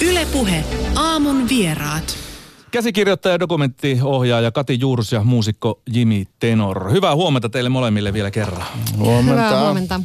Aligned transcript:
Ylepuhe 0.00 0.64
aamun 0.96 1.48
vieraat. 1.48 2.16
Käsikirjoittaja, 2.70 3.40
dokumenttiohjaaja 3.40 4.50
Kati 4.50 4.80
Juurus 4.80 5.12
ja 5.12 5.24
muusikko 5.24 5.80
Jimi 5.92 6.28
Tenor. 6.40 6.92
Hyvää 6.92 7.14
huomenta 7.14 7.48
teille 7.48 7.70
molemmille 7.70 8.12
vielä 8.12 8.30
kerran. 8.30 8.66
Huomenta. 8.98 9.30
Hyvää 9.30 9.60
huomenta. 9.60 10.00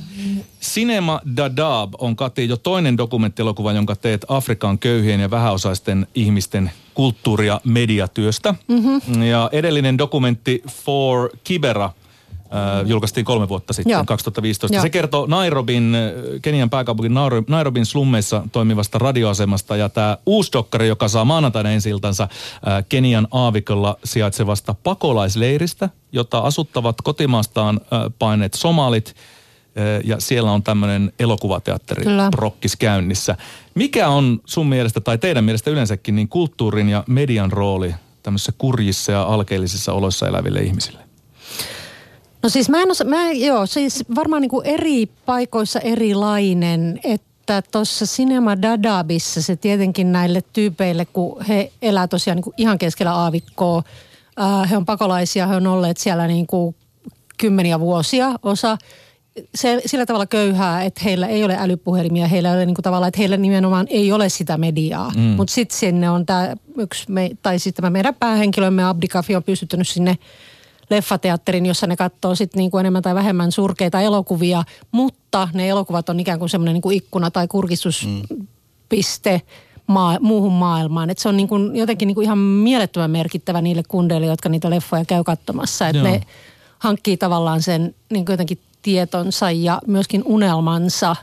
Cinema 0.62 1.22
Dadaab 1.38 1.94
on 1.98 2.16
Kati 2.16 2.48
jo 2.48 2.58
toinen 2.58 2.98
dokumenttielokuva, 2.98 3.72
jonka 3.72 3.96
teet 3.96 4.26
Afrikan 4.28 4.80
köyhien 4.80 5.20
ja 5.20 5.32
vähäosaisten 5.32 6.08
ihmisten 6.16 6.72
kulttuuri- 6.94 7.48
ja 7.48 7.62
mediatyöstä. 7.64 8.56
Mm-hmm. 8.68 9.24
Ja 9.24 9.50
edellinen 9.52 9.98
dokumentti 9.98 10.64
For 10.68 11.30
Kibera– 11.44 11.90
äh, 12.56 12.88
julkaistiin 12.88 13.26
kolme 13.26 13.50
vuotta 13.50 13.74
sitten, 13.74 13.92
Joo. 13.92 14.04
2015. 14.06 14.76
Joo. 14.76 14.82
Se 14.82 14.90
kertoo 14.90 15.26
Nairobin, 15.26 15.96
äh, 15.96 16.02
Kenian 16.42 16.70
pääkaupungin 16.70 17.14
Nairo- 17.14 17.44
Nairobin 17.48 17.86
slummeissa 17.86 18.44
toimivasta 18.52 19.00
radioasemasta 19.00 19.76
ja 19.76 19.90
tämä 19.90 20.18
uusi 20.26 20.52
dokkari, 20.54 20.88
joka 20.88 21.08
saa 21.08 21.26
maanantaina 21.26 21.72
ensi 21.72 21.90
iltansa 21.90 22.24
äh, 22.24 22.86
Kenian 22.90 23.28
aavikolla 23.32 23.98
sijaitsevasta 24.04 24.76
pakolaisleiristä, 24.84 25.90
jota 26.12 26.40
asuttavat 26.40 26.96
kotimaastaan 27.04 27.80
äh, 27.84 28.00
paineet 28.20 28.54
somalit 28.54 29.08
äh, 29.08 30.02
ja 30.04 30.20
siellä 30.20 30.52
on 30.52 30.64
tämmöinen 30.64 31.14
elokuvateatteri 31.20 32.04
Kyllä. 32.04 32.30
prokkis 32.32 32.76
käynnissä. 32.76 33.36
Mikä 33.76 34.08
on 34.08 34.42
sun 34.46 34.68
mielestä 34.68 35.00
tai 35.00 35.18
teidän 35.18 35.44
mielestä 35.44 35.72
yleensäkin 35.72 36.16
niin 36.16 36.30
kulttuurin 36.30 36.90
ja 36.90 37.04
median 37.08 37.52
rooli 37.52 37.96
tämmöisissä 38.24 38.54
kurjissa 38.58 39.12
ja 39.12 39.24
alkeellisissa 39.24 39.94
oloissa 39.94 40.28
eläville 40.28 40.60
ihmisille? 40.60 41.03
No 42.44 42.50
siis 42.50 42.70
mä 42.70 42.82
en 42.82 42.92
osa, 42.92 43.04
mä, 43.04 43.32
joo, 43.32 43.66
siis 43.66 44.04
varmaan 44.16 44.42
niin 44.42 44.50
kuin 44.50 44.66
eri 44.66 45.06
paikoissa 45.26 45.80
erilainen, 45.80 47.00
että 47.04 47.64
tuossa 47.72 48.06
Cinema 48.06 48.62
Dadaabissa 48.62 49.42
se 49.42 49.56
tietenkin 49.56 50.12
näille 50.12 50.44
tyypeille, 50.54 51.06
kun 51.06 51.42
he 51.46 51.72
elää 51.82 52.08
tosiaan 52.08 52.36
niin 52.36 52.44
kuin 52.44 52.54
ihan 52.58 52.78
keskellä 52.78 53.14
aavikkoa, 53.14 53.84
ää, 54.38 54.66
he 54.66 54.78
on 54.78 54.86
pakolaisia, 54.86 55.48
he 55.48 55.56
on 55.56 55.68
olleet 55.68 55.98
siellä 55.98 56.28
niin 56.28 56.48
kuin 56.48 56.76
kymmeniä 57.38 57.80
vuosia, 57.80 58.32
osa 58.44 58.78
se, 59.56 59.82
sillä 59.86 60.06
tavalla 60.06 60.26
köyhää, 60.26 60.84
että 60.84 61.02
heillä 61.04 61.28
ei 61.28 61.44
ole 61.44 61.58
älypuhelimia, 61.60 62.28
heillä 62.28 62.50
ei 62.50 62.56
ole 62.56 62.66
niin 62.66 62.76
kuin 62.76 62.84
tavallaan, 62.84 63.08
että 63.08 63.18
heillä 63.18 63.38
nimenomaan 63.38 63.88
ei 63.90 64.12
ole 64.12 64.30
sitä 64.30 64.58
mediaa. 64.58 65.12
Mm. 65.16 65.22
Mutta 65.22 65.54
sitten 65.54 65.78
sinne 65.78 66.10
on 66.10 66.26
tämä 66.26 66.56
yksi, 66.78 67.12
me, 67.12 67.30
tai 67.42 67.60
siis 67.60 67.76
tämä 67.76 67.90
meidän 67.90 68.16
päähenkilömme 68.16 68.84
Abdikafi 68.84 69.36
on 69.36 69.44
pystyttänyt 69.44 69.88
sinne 69.88 70.18
leffateatterin, 70.90 71.66
jossa 71.66 71.88
ne 71.88 71.96
katsoo 71.96 72.36
sitten 72.36 72.60
niin 72.60 72.72
kuin 72.72 72.80
enemmän 72.80 73.02
tai 73.02 73.16
vähemmän 73.16 73.52
surkeita 73.52 74.02
elokuvia, 74.02 74.64
mutta 74.92 75.48
ne 75.54 75.70
elokuvat 75.70 76.10
on 76.10 76.20
ikään 76.20 76.40
kuin 76.40 76.50
semmoinen 76.50 76.74
niin 76.74 76.82
kuin 76.82 76.98
ikkuna 76.98 77.32
tai 77.32 77.48
kurkistuspiste 77.48 79.42
maa, 79.88 80.18
muuhun 80.22 80.54
maailmaan. 80.54 81.10
Et 81.10 81.18
se 81.18 81.30
on 81.30 81.38
niin 81.38 81.48
kuin 81.48 81.76
jotenkin 81.76 82.08
niin 82.08 82.16
kuin 82.16 82.26
ihan 82.26 82.38
mielettömän 82.38 83.12
merkittävä 83.12 83.62
niille 83.62 83.84
kundeille, 83.88 84.28
jotka 84.28 84.50
niitä 84.50 84.70
leffoja 84.70 85.06
käy 85.06 85.24
katsomassa. 85.24 85.88
Että 85.88 86.04
ne 86.04 86.22
hankkii 86.80 87.18
tavallaan 87.18 87.62
sen 87.62 87.96
niin 88.10 88.26
kuin 88.26 88.34
jotenkin 88.34 88.60
tietonsa 88.82 89.52
ja 89.52 89.82
myöskin 89.88 90.24
unelmansa 90.26 91.16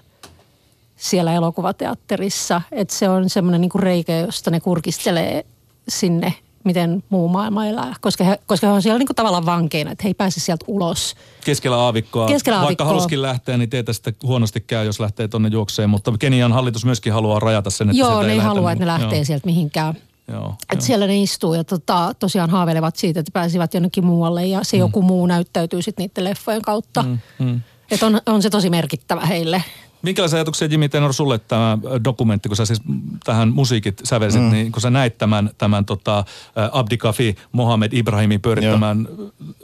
siellä 0.96 1.32
elokuvateatterissa. 1.32 2.62
Että 2.72 2.94
se 2.94 3.08
on 3.08 3.30
semmoinen 3.30 3.60
niin 3.60 3.70
kuin 3.70 3.82
reikä, 3.82 4.18
josta 4.18 4.50
ne 4.50 4.60
kurkistelee 4.60 5.46
sinne, 5.88 6.34
miten 6.64 7.02
muu 7.08 7.28
maailma 7.28 7.66
elää. 7.66 7.94
Koska 8.00 8.24
he, 8.24 8.38
koska 8.46 8.66
he 8.66 8.72
on 8.72 8.82
siellä 8.82 8.98
niin 8.98 9.06
kuin 9.06 9.16
tavallaan 9.16 9.46
vankeina, 9.46 9.90
että 9.90 10.02
he 10.04 10.08
ei 10.08 10.14
pääse 10.14 10.40
sieltä 10.40 10.64
ulos. 10.68 11.14
Keskellä 11.44 11.76
aavikkoa. 11.76 12.26
Keskellä 12.28 12.56
Vaikka 12.56 12.66
aavikkoa. 12.66 12.86
haluskin 12.86 13.22
lähteä, 13.22 13.56
niin 13.56 13.70
teitä 13.70 13.92
sitten 13.92 14.14
huonosti 14.22 14.60
käy, 14.60 14.86
jos 14.86 15.00
lähtee 15.00 15.28
tonne 15.28 15.48
juokseen. 15.48 15.90
Mutta 15.90 16.12
Kenian 16.18 16.52
hallitus 16.52 16.84
myöskin 16.84 17.12
haluaa 17.12 17.40
rajata 17.40 17.70
sen, 17.70 17.88
että 17.90 17.98
Joo, 18.00 18.22
ne 18.22 18.32
ei 18.32 18.38
halua, 18.38 18.68
niin- 18.68 18.72
että 18.72 18.84
ne 18.84 18.86
lähtee 19.00 19.18
joo, 19.18 19.24
sieltä 19.24 19.46
mihinkään. 19.46 19.94
Joo, 20.28 20.54
Että 20.62 20.74
joo. 20.74 20.80
siellä 20.80 21.06
ne 21.06 21.22
istuu 21.22 21.54
ja 21.54 21.64
tota, 21.64 22.14
tosiaan 22.18 22.50
haaveilevat 22.50 22.96
siitä, 22.96 23.20
että 23.20 23.32
pääsivät 23.32 23.74
jonnekin 23.74 24.06
muualle 24.06 24.46
ja 24.46 24.60
se 24.62 24.76
joku 24.76 25.02
muu 25.02 25.26
näyttäytyy 25.26 25.82
sitten 25.82 26.02
niiden 26.04 26.24
leffojen 26.24 26.62
kautta. 26.62 27.02
Mm, 27.02 27.18
mm. 27.38 27.60
Että 27.90 28.06
on, 28.06 28.20
on 28.26 28.42
se 28.42 28.50
tosi 28.50 28.70
merkittävä 28.70 29.26
heille. 29.26 29.64
Minkälaisia 30.02 30.36
ajatuksia 30.36 30.68
Jimmy 30.68 30.88
Tenor 30.88 31.12
sulle 31.12 31.38
tämä 31.38 31.78
dokumentti, 32.04 32.48
kun 32.48 32.56
sä 32.56 32.66
siis 32.66 32.82
tähän 33.24 33.48
musiikit 33.48 34.00
sävelsit, 34.04 34.42
mm. 34.42 34.50
niin 34.50 34.72
kun 34.72 34.82
sä 34.82 34.90
näit 34.90 35.18
tämän, 35.18 35.50
tämän 35.58 35.84
tota, 35.84 36.24
Abdi 36.72 36.96
Kafi 36.96 37.36
Mohamed 37.52 37.92
Ibrahimin 37.92 38.40
pyörittämään 38.40 39.08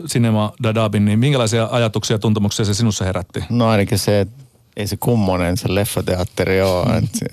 Cinema 0.07 0.53
Dadaabin, 0.63 1.05
niin 1.05 1.19
minkälaisia 1.19 1.69
ajatuksia 1.71 2.15
ja 2.15 2.19
tuntemuksia 2.19 2.65
se 2.65 2.75
sinussa 2.75 3.05
herätti? 3.05 3.45
No 3.51 3.69
ainakin 3.69 3.99
se, 3.99 4.21
että 4.21 4.45
ei 4.77 4.87
se 4.87 4.97
kummonen 4.97 5.57
se 5.57 5.75
leffateatteri 5.75 6.63
ole. 6.63 6.97
Et 6.99 7.05
se, 7.13 7.27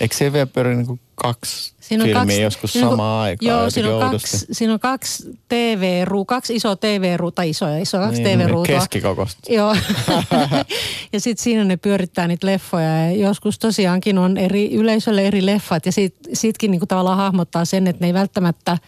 eikö 0.00 0.16
se 0.16 0.32
vielä 0.32 0.46
pyöri 0.46 0.76
niinku 0.76 0.98
kaksi 1.14 1.74
filmiä 1.88 2.40
joskus 2.40 2.72
siinä 2.72 2.88
on- 2.88 2.92
samaan 2.92 3.22
aikaan? 3.22 3.58
Joo, 3.58 3.70
siinä 3.70 3.88
on, 3.88 3.94
oudosti? 3.94 4.30
kaksi, 4.30 4.46
siinä 4.52 4.72
on 4.72 4.80
kaksi 4.80 5.38
TV-ruu, 5.48 6.24
kaksi 6.24 6.56
isoa 6.56 6.76
TV-ruuta, 6.76 7.42
isoja, 7.42 7.78
isoja, 7.78 8.06
kaksi 8.06 8.22
Niin, 8.22 8.38
TV-ruutua. 8.38 8.74
Keskikokosta. 8.78 9.52
Joo. 9.52 9.76
ja 11.12 11.20
sitten 11.20 11.42
siinä 11.44 11.64
ne 11.64 11.76
pyörittää 11.76 12.28
niitä 12.28 12.46
leffoja 12.46 13.06
ja 13.06 13.12
joskus 13.12 13.58
tosiaankin 13.58 14.18
on 14.18 14.36
eri 14.36 14.74
yleisölle 14.74 15.26
eri 15.26 15.46
leffat 15.46 15.86
ja 15.86 15.92
siitä, 15.92 16.16
siitäkin 16.32 16.70
niinku 16.70 16.86
tavallaan 16.86 17.16
hahmottaa 17.18 17.64
sen, 17.64 17.86
että 17.86 18.00
ne 18.00 18.06
ei 18.06 18.14
välttämättä 18.14 18.78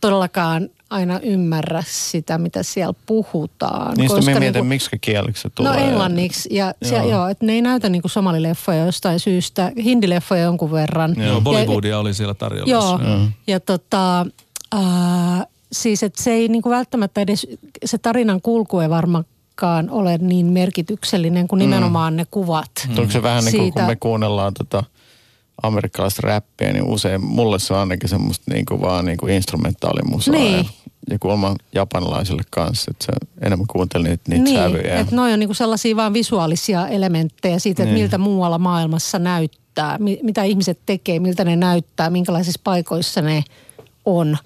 todellakaan 0.00 0.68
aina 0.90 1.20
ymmärrä 1.20 1.82
sitä, 1.86 2.38
mitä 2.38 2.62
siellä 2.62 2.94
puhutaan. 3.06 3.94
Niistä 3.96 4.16
koska 4.16 4.30
mä 4.30 4.38
mietin, 4.40 4.52
niinku- 4.52 4.68
miksi 4.68 4.90
kieleksi 5.00 5.42
se 5.42 5.48
No 5.48 5.52
tulee. 5.54 5.84
englanniksi. 5.88 6.48
Ja 6.52 6.74
se, 6.82 6.94
joo. 6.94 7.02
Joo. 7.04 7.10
joo, 7.10 7.28
että 7.28 7.46
ne 7.46 7.52
ei 7.52 7.62
näytä 7.62 7.88
niinku 7.88 8.08
somalileffoja 8.08 8.84
jostain 8.86 9.20
syystä. 9.20 9.72
Hindileffoja 9.84 10.42
jonkun 10.42 10.72
verran. 10.72 11.14
Joo, 11.18 11.34
Ja- 11.34 11.40
Bollywoodia 11.40 11.98
oli 11.98 12.14
siellä 12.14 12.34
tarjolla. 12.34 12.70
Joo, 12.70 12.98
ja 13.46 13.60
tota, 13.60 14.26
ää, 14.72 15.46
siis 15.72 16.02
että 16.02 16.22
se 16.22 16.30
ei 16.32 16.48
niinku 16.48 16.70
välttämättä 16.70 17.20
edes, 17.20 17.46
se 17.84 17.98
tarinan 17.98 18.40
kulku 18.40 18.78
ei 18.78 18.90
varmaankaan 19.60 19.90
ole 19.90 20.18
niin 20.18 20.46
merkityksellinen 20.46 21.48
kuin 21.48 21.58
nimenomaan 21.58 22.16
ne 22.16 22.24
kuvat. 22.30 22.70
Mm. 22.88 22.98
Onko 22.98 23.12
se 23.12 23.22
vähän 23.22 23.44
niin 23.44 23.56
kuin, 23.56 23.72
kun 23.72 23.82
me 23.82 23.96
kuunnellaan 23.96 24.54
tota 24.54 24.84
amerikkalaista 25.62 26.22
räppiä, 26.24 26.72
niin 26.72 26.84
usein 26.84 27.24
mulle 27.24 27.58
se 27.58 27.74
on 27.74 27.80
ainakin 27.80 28.08
semmoista 28.08 28.54
niin 28.54 28.66
kuin 28.66 28.80
vaan 28.80 29.04
niin 29.04 29.18
kuin 29.18 29.32
instrumentaalimusaa. 29.34 30.34
Niin. 30.34 30.56
Ja, 30.56 30.64
ja 31.10 31.18
kuulemma 31.18 31.56
japanilaisille 31.74 32.42
kanssa, 32.50 32.90
että 32.90 33.04
se 33.06 33.12
enemmän 33.46 33.66
kuunteli 33.66 34.08
niitä, 34.08 34.22
niitä 34.28 34.44
niin, 34.44 34.56
sävyjä. 34.58 34.98
että 34.98 35.16
noi 35.16 35.32
on 35.32 35.38
niinku 35.38 35.54
sellaisia 35.54 35.96
vaan 35.96 36.12
visuaalisia 36.14 36.88
elementtejä 36.88 37.58
siitä, 37.58 37.82
että 37.82 37.94
Niin. 37.94 38.02
miltä 38.04 38.18
muualla 38.18 38.58
maailmassa 38.58 39.18
näyttää, 39.18 39.98
mi- 39.98 40.20
mitä 40.22 40.42
ihmiset 40.42 40.78
tekee, 40.86 41.20
miltä 41.20 41.44
ne 41.44 41.56
näyttää, 41.56 42.10
minkälaisissa 42.10 42.60
paikoissa 42.64 43.22
ne 43.22 43.44
on. 44.04 44.38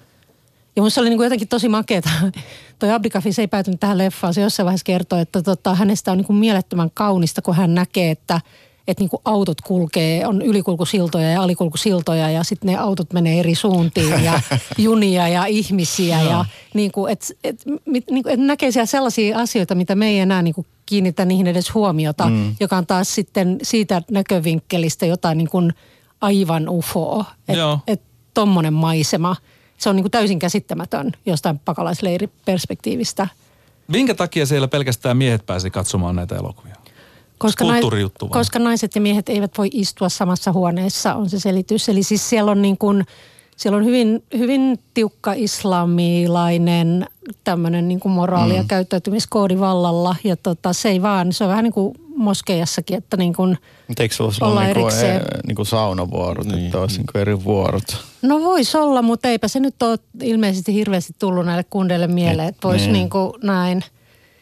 Ja 0.77 0.83
musta 0.83 1.01
oli 1.01 1.09
niinku 1.09 1.23
jotenkin 1.23 1.47
tosi 1.47 1.69
makeeta. 1.69 2.09
Toi 2.79 2.91
Abdikafi 2.91 3.33
se 3.33 3.41
ei 3.41 3.47
päätynyt 3.47 3.79
tähän 3.79 3.97
leffaan. 3.97 4.33
Se 4.33 4.41
jossain 4.41 4.65
vaiheessa 4.65 4.85
kertoi, 4.85 5.21
että 5.21 5.41
tota, 5.41 5.75
hänestä 5.75 6.11
on 6.11 6.17
niinku 6.17 6.33
mielettömän 6.33 6.91
kaunista, 6.93 7.41
kun 7.41 7.55
hän 7.55 7.75
näkee, 7.75 8.11
että 8.11 8.41
että 8.87 9.01
niinku 9.01 9.21
autot 9.25 9.61
kulkee, 9.61 10.27
on 10.27 10.41
ylikulkusiltoja 10.41 11.31
ja 11.31 11.41
alikulkusiltoja 11.41 12.29
ja 12.29 12.43
sitten 12.43 12.67
ne 12.71 12.77
autot 12.77 13.13
menee 13.13 13.39
eri 13.39 13.55
suuntiin 13.55 14.23
ja 14.23 14.41
junia 14.77 15.27
ja 15.27 15.45
ihmisiä 15.45 16.21
ja 16.21 16.45
niinku, 16.73 17.07
että 17.07 17.25
et, 17.43 17.63
mit- 17.85 18.09
niinku, 18.09 18.29
et 18.29 18.39
näkee 18.39 18.71
siellä 18.71 18.85
sellaisia 18.85 19.37
asioita, 19.39 19.75
mitä 19.75 19.95
me 19.95 20.07
ei 20.07 20.19
enää 20.19 20.41
niinku 20.41 20.65
kiinnitä 20.85 21.25
niihin 21.25 21.47
edes 21.47 21.73
huomiota, 21.73 22.29
mm. 22.29 22.55
joka 22.59 22.77
on 22.77 22.87
taas 22.87 23.15
sitten 23.15 23.57
siitä 23.63 24.01
näkövinkkelistä 24.11 25.05
jotain 25.05 25.37
niinku 25.37 25.61
aivan 26.21 26.69
ufoa. 26.69 27.25
Että 27.47 27.79
et 27.87 28.01
tommonen 28.33 28.73
maisema, 28.73 29.35
se 29.77 29.89
on 29.89 29.95
niinku 29.95 30.09
täysin 30.09 30.39
käsittämätön 30.39 31.11
jostain 31.25 31.59
pakolaisleiriperspektiivistä. 31.59 33.27
Minkä 33.87 34.13
takia 34.13 34.45
siellä 34.45 34.67
pelkästään 34.67 35.17
miehet 35.17 35.45
pääsi 35.45 35.71
katsomaan 35.71 36.15
näitä 36.15 36.35
elokuvia? 36.35 36.75
Koska, 37.37 37.65
vai? 37.65 37.81
koska 38.29 38.59
naiset 38.59 38.95
ja 38.95 39.01
miehet 39.01 39.29
eivät 39.29 39.51
voi 39.57 39.69
istua 39.71 40.09
samassa 40.09 40.51
huoneessa, 40.51 41.15
on 41.15 41.29
se 41.29 41.39
selitys. 41.39 41.89
Eli 41.89 42.03
siis 42.03 42.29
siellä 42.29 42.51
on, 42.51 42.61
niin 42.61 42.77
kuin, 42.77 43.05
siellä 43.55 43.77
on 43.77 43.85
hyvin, 43.85 44.23
hyvin 44.37 44.79
tiukka 44.93 45.33
islamilainen 45.33 47.07
tämmöinen 47.43 47.87
niin 47.87 47.99
kuin 47.99 48.11
moraali- 48.11 48.55
ja 48.55 48.63
käyttäytymiskoodi 48.67 49.59
vallalla. 49.59 50.15
Ja 50.23 50.35
tota, 50.35 50.73
se 50.73 50.89
ei 50.89 51.01
vaan, 51.01 51.33
se 51.33 51.43
on 51.43 51.49
vähän 51.49 51.63
niin 51.63 51.73
kuin 51.73 51.95
moskeijassakin, 52.17 52.97
että 52.97 53.17
niin 53.17 53.33
kuin, 53.33 53.57
Mutta 53.87 54.03
eikö 54.03 54.15
sulla 54.15 54.31
ole 54.41 54.49
ollaan 54.49 54.65
niinku, 54.65 54.79
erikseen. 54.79 55.15
e, 55.15 55.23
niinku 55.47 55.65
saunavuorot, 55.65 56.47
niin. 56.47 56.65
että 56.65 56.79
olisi 56.79 56.97
niinku 56.97 57.17
eri 57.17 57.43
vuorot? 57.43 57.83
No 58.21 58.39
voisi 58.41 58.77
olla, 58.77 59.01
mutta 59.01 59.27
eipä 59.27 59.47
se 59.47 59.59
nyt 59.59 59.83
ole 59.83 59.99
ilmeisesti 60.21 60.73
hirveästi 60.73 61.13
tullut 61.19 61.45
näille 61.45 61.63
kundeille 61.69 62.07
mieleen, 62.07 62.47
että 62.47 62.67
voisi 62.67 62.85
niin. 62.85 62.93
niin 62.93 63.09
kuin 63.09 63.33
näin. 63.43 63.83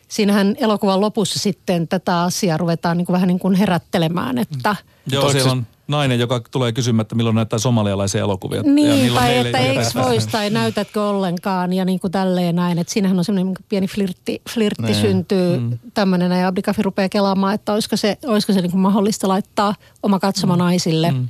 Siinähän 0.08 0.56
elokuvan 0.60 1.02
lopussa 1.02 1.40
sitten 1.40 1.88
tätä 1.88 2.22
asiaa 2.22 2.58
ruvetaan 2.58 2.98
niin 2.98 3.06
kuin 3.06 3.14
vähän 3.14 3.28
niin 3.28 3.40
kuin 3.40 3.56
herättelemään, 3.56 4.38
että 4.38 4.76
Joo, 5.12 5.32
siellä 5.32 5.44
se- 5.44 5.50
on 5.52 5.68
nainen, 5.88 6.20
joka 6.20 6.42
tulee 6.52 6.72
kysymään, 6.72 7.02
että 7.02 7.16
milloin 7.16 7.36
näyttää 7.36 7.60
somalialaisia 7.60 8.22
elokuvia. 8.22 8.58
Ja 8.58 8.64
niin, 8.64 9.04
milloin 9.04 9.26
tai 9.26 9.38
että 9.38 9.58
ei 9.58 9.68
eikö 9.68 10.04
voisi 10.04 10.28
tai 10.28 10.50
näytätkö 10.50 11.04
ollenkaan 11.04 11.74
ja 11.74 11.86
niin 11.86 12.00
kuin 12.00 12.12
tälleen 12.12 12.56
näin. 12.56 12.80
Että 12.80 12.94
siinähän 12.94 13.18
on 13.18 13.26
semmoinen 13.26 13.54
pieni 13.70 13.88
flirtti, 13.88 14.42
flirtti 14.54 14.84
Niin. 14.84 14.96
syntyy 14.96 15.58
mm. 15.60 15.80
tämmöinen 15.94 16.40
ja 16.40 16.48
Abdikafi 16.48 16.82
rupeaa 16.82 17.10
kelaamaan, 17.10 17.54
että 17.56 17.74
olisiko 17.74 17.98
se, 17.98 18.18
olisiko 18.28 18.54
se 18.54 18.62
niin 18.62 18.72
kuin 18.72 18.82
mahdollista 18.82 19.28
laittaa 19.28 19.76
oma 20.04 20.20
katsoma 20.20 20.56
naisille. 20.56 21.12
Mm. 21.12 21.30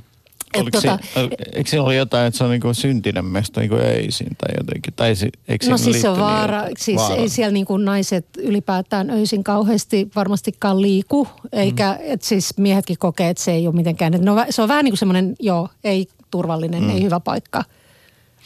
Oliko 0.60 0.80
tota, 0.80 0.98
si, 1.14 1.20
eikö 1.52 1.70
siinä 1.70 1.82
ollut 1.82 1.94
jotain, 1.94 2.26
että 2.26 2.38
se 2.38 2.44
on 2.44 2.50
niinku 2.50 2.74
syntinen 2.74 3.24
mesto 3.24 3.60
niinku 3.60 3.76
öisin 3.76 4.36
tai 4.38 4.54
jotenkin? 4.58 4.94
Tai 4.96 5.16
si, 5.16 5.28
eikö 5.48 5.70
no 5.70 5.78
siis 5.78 6.00
se 6.00 6.08
on 6.08 6.18
vaara. 6.18 6.62
Siis 6.78 7.00
vaara? 7.00 7.16
ei 7.16 7.28
siellä 7.28 7.52
niinku 7.52 7.76
naiset 7.76 8.26
ylipäätään 8.38 9.10
öisin 9.10 9.44
kauheasti 9.44 10.10
varmastikaan 10.16 10.82
liiku. 10.82 11.28
Eikä, 11.52 11.98
mm. 12.00 12.12
et 12.12 12.22
siis 12.22 12.58
miehetkin 12.58 12.98
kokee, 12.98 13.28
että 13.28 13.42
se 13.42 13.52
ei 13.52 13.66
ole 13.66 13.74
mitenkään. 13.74 14.14
Et 14.14 14.22
no, 14.22 14.44
se 14.50 14.62
on 14.62 14.68
vähän 14.68 14.84
niin 14.84 14.92
kuin 14.92 14.98
semmoinen, 14.98 15.36
joo, 15.40 15.68
ei 15.84 16.08
turvallinen, 16.30 16.82
mm. 16.82 16.90
ei 16.90 17.02
hyvä 17.02 17.20
paikka. 17.20 17.64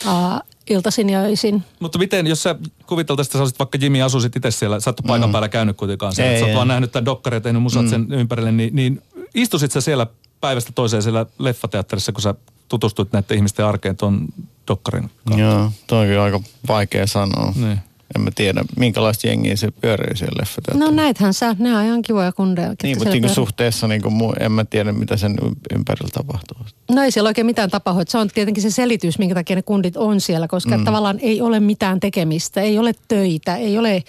Uh, 0.06 0.40
iltaisin 0.70 1.10
ja 1.10 1.20
öisin. 1.20 1.62
Mutta 1.80 1.98
miten, 1.98 2.26
jos 2.26 2.42
sä 2.42 2.56
kuviteltaisit, 2.86 3.30
että 3.30 3.38
sä 3.38 3.42
olisit 3.42 3.58
vaikka 3.58 3.78
Jimmy 3.80 4.02
asuisit 4.02 4.36
itse 4.36 4.50
siellä, 4.50 4.80
sä 4.80 4.90
oot 4.90 5.00
paikan 5.06 5.28
mm. 5.28 5.32
päällä 5.32 5.48
käynyt 5.48 5.76
kuitenkaan 5.76 6.14
siellä, 6.14 6.38
sä 6.38 6.46
oot 6.46 6.54
vaan 6.54 6.68
nähnyt 6.68 6.92
tämän 6.92 7.04
dokkarin 7.04 7.36
ja 7.36 7.40
tehnyt 7.40 7.62
musat 7.62 7.82
mm. 7.82 7.88
sen 7.88 8.12
ympärille, 8.12 8.52
niin, 8.52 8.76
niin 8.76 9.02
istusit 9.34 9.72
sä 9.72 9.80
siellä 9.80 10.06
päivästä 10.40 10.72
toiseen 10.74 11.02
siellä 11.02 11.26
leffateatterissa, 11.38 12.12
kun 12.12 12.22
sä 12.22 12.34
tutustuit 12.68 13.12
näiden 13.12 13.36
ihmisten 13.36 13.66
arkeen 13.66 13.96
tuon 13.96 14.26
dokkarin 14.68 15.10
kautta? 15.24 15.42
Joo, 15.42 15.72
toi 15.86 16.16
on 16.16 16.24
aika 16.24 16.40
vaikea 16.68 17.06
sanoa. 17.06 17.52
Niin. 17.56 17.78
En 18.16 18.22
mä 18.22 18.30
tiedä, 18.34 18.64
minkälaista 18.76 19.26
jengiä 19.26 19.56
se 19.56 19.70
pyörii 19.70 20.16
siellä 20.16 20.36
leffateatterissa. 20.40 20.90
No 20.90 21.02
näithän 21.02 21.34
sä, 21.34 21.56
ne 21.58 21.76
on 21.76 21.84
ihan 21.84 22.02
kivoja 22.02 22.32
kundeja. 22.32 22.74
Niin, 22.82 22.98
mutta 22.98 23.14
niin 23.14 23.28
suhteessa 23.28 23.88
niin 23.88 24.02
kuin, 24.02 24.32
en 24.40 24.52
mä 24.52 24.64
tiedä, 24.64 24.92
mitä 24.92 25.16
sen 25.16 25.36
ympärillä 25.74 26.10
tapahtuu. 26.14 26.58
No 26.90 27.02
ei 27.02 27.10
siellä 27.10 27.28
oikein 27.28 27.46
mitään 27.46 27.70
tapahdu. 27.70 28.02
Se 28.08 28.18
on 28.18 28.28
tietenkin 28.28 28.62
se 28.62 28.70
selitys, 28.70 29.18
minkä 29.18 29.34
takia 29.34 29.56
ne 29.56 29.62
kundit 29.62 29.96
on 29.96 30.20
siellä, 30.20 30.48
koska 30.48 30.78
mm. 30.78 30.84
tavallaan 30.84 31.18
ei 31.18 31.40
ole 31.40 31.60
mitään 31.60 32.00
tekemistä, 32.00 32.60
ei 32.60 32.78
ole 32.78 32.92
töitä, 33.08 33.56
ei 33.56 33.78
ole 33.78 34.02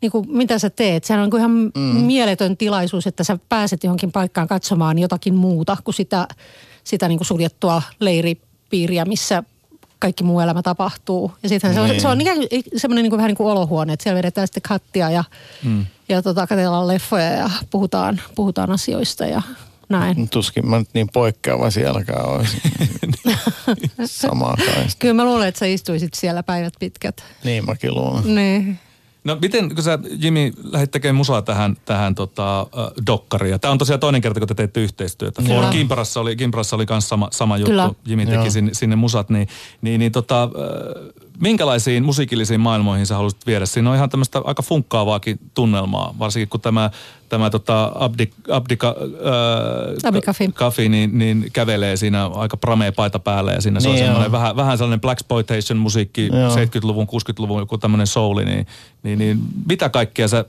niin 0.00 0.12
kuin, 0.12 0.26
mitä 0.28 0.58
sä 0.58 0.70
teet. 0.70 1.04
Sehän 1.04 1.22
on 1.22 1.38
ihan 1.38 1.50
mm. 1.50 1.80
mieletön 1.80 2.56
tilaisuus, 2.56 3.06
että 3.06 3.24
sä 3.24 3.38
pääset 3.48 3.84
johonkin 3.84 4.12
paikkaan 4.12 4.48
katsomaan 4.48 4.98
jotakin 4.98 5.34
muuta 5.34 5.76
kuin 5.84 5.94
sitä, 5.94 6.28
sitä 6.84 7.08
niin 7.08 7.18
kuin 7.18 7.26
suljettua 7.26 7.82
leiripiiriä, 8.00 9.04
missä 9.04 9.42
kaikki 9.98 10.24
muu 10.24 10.40
elämä 10.40 10.62
tapahtuu. 10.62 11.32
Ja 11.42 11.48
sittenhän 11.48 11.74
se 11.74 11.80
on, 11.80 11.88
niin. 11.88 12.00
se 12.00 12.08
on 12.08 12.18
niin, 12.18 12.64
semmoinen 12.76 13.02
niin 13.02 13.10
kuin, 13.10 13.18
vähän 13.18 13.28
niin 13.28 13.36
kuin 13.36 13.50
olohuone, 13.50 13.92
että 13.92 14.02
siellä 14.02 14.18
vedetään 14.18 14.46
sitten 14.46 14.62
kattia 14.62 15.10
ja, 15.10 15.24
mm. 15.64 15.86
ja 16.08 16.22
tota, 16.22 16.46
katsellaan 16.46 16.88
leffoja 16.88 17.30
ja 17.30 17.50
puhutaan, 17.70 18.20
puhutaan 18.34 18.70
asioista 18.70 19.26
ja 19.26 19.42
näin. 19.88 20.28
Tuskin 20.28 20.68
mä 20.68 20.78
nyt 20.78 20.88
niin 20.94 21.08
poikkeava 21.12 21.70
sielläkään 21.70 22.28
olisi. 22.28 22.56
Samaa 24.04 24.56
Kyllä 24.98 25.14
mä 25.14 25.24
luulen, 25.24 25.48
että 25.48 25.58
sä 25.58 25.66
istuisit 25.66 26.14
siellä 26.14 26.42
päivät 26.42 26.74
pitkät. 26.80 27.24
Niin 27.44 27.66
mäkin 27.66 27.94
luulen. 27.94 28.34
Niin. 28.34 28.78
No 29.24 29.38
miten, 29.42 29.74
kun 29.74 29.84
sä 29.84 29.98
Jimmy 30.18 30.52
lähdit 30.62 30.90
tekemään 30.90 31.16
musaa 31.16 31.42
tähän, 31.42 31.76
tähän 31.84 32.14
tota, 32.14 32.62
uh, 32.62 32.68
dokkariin. 33.06 33.60
Tämä 33.60 33.72
on 33.72 33.78
tosiaan 33.78 34.00
toinen 34.00 34.20
kerta, 34.20 34.40
kun 34.40 34.48
te 34.48 34.54
teitte 34.54 34.80
yhteistyötä. 34.80 35.42
For 35.42 35.64
Kimparassa 35.64 36.20
oli, 36.20 36.36
Kimparassa 36.36 36.76
oli 36.76 36.86
myös 36.90 37.08
sama, 37.08 37.28
sama 37.32 37.56
juttu. 37.56 37.70
Kyllä. 37.70 37.90
Jimmy 38.06 38.26
teki 38.26 38.50
sinne, 38.50 38.74
sinne 38.74 38.96
musat. 38.96 39.30
Niin, 39.30 39.48
niin, 39.82 39.98
niin 39.98 40.12
tota, 40.12 40.44
uh, 40.44 41.29
minkälaisiin 41.40 42.04
musiikillisiin 42.04 42.60
maailmoihin 42.60 43.06
sä 43.06 43.14
haluaisit 43.14 43.46
viedä? 43.46 43.66
Siinä 43.66 43.90
on 43.90 43.96
ihan 43.96 44.10
tämmöistä 44.10 44.40
aika 44.44 44.62
funkkaavaakin 44.62 45.38
tunnelmaa, 45.54 46.14
varsinkin 46.18 46.48
kun 46.48 46.60
tämä, 46.60 46.90
tämä 47.28 47.50
tota 47.50 47.92
Abdi, 47.94 48.28
Abdika, 48.50 48.96
äh, 50.46 50.54
Kafi 50.54 50.88
niin, 50.88 51.18
niin, 51.18 51.46
kävelee 51.52 51.96
siinä 51.96 52.26
aika 52.26 52.56
pramea 52.56 52.92
paita 52.92 53.18
päällä 53.18 53.52
ja 53.52 53.60
siinä 53.60 53.74
niin 53.74 53.82
se 53.82 53.88
on 53.88 53.94
niin 53.94 54.04
semmoinen 54.04 54.32
vähän, 54.32 54.56
vähän 54.56 54.78
sellainen 54.78 55.00
Black 55.00 55.20
Exploitation 55.20 55.78
musiikki, 55.78 56.26
joo. 56.26 56.56
70-luvun, 56.56 57.06
60-luvun 57.06 57.60
joku 57.60 57.78
tämmöinen 57.78 58.06
souli, 58.06 58.44
niin, 58.44 58.66
niin, 59.02 59.18
niin 59.18 59.38
mitä 59.68 59.88
kaikkea 59.88 60.28
sä 60.28 60.44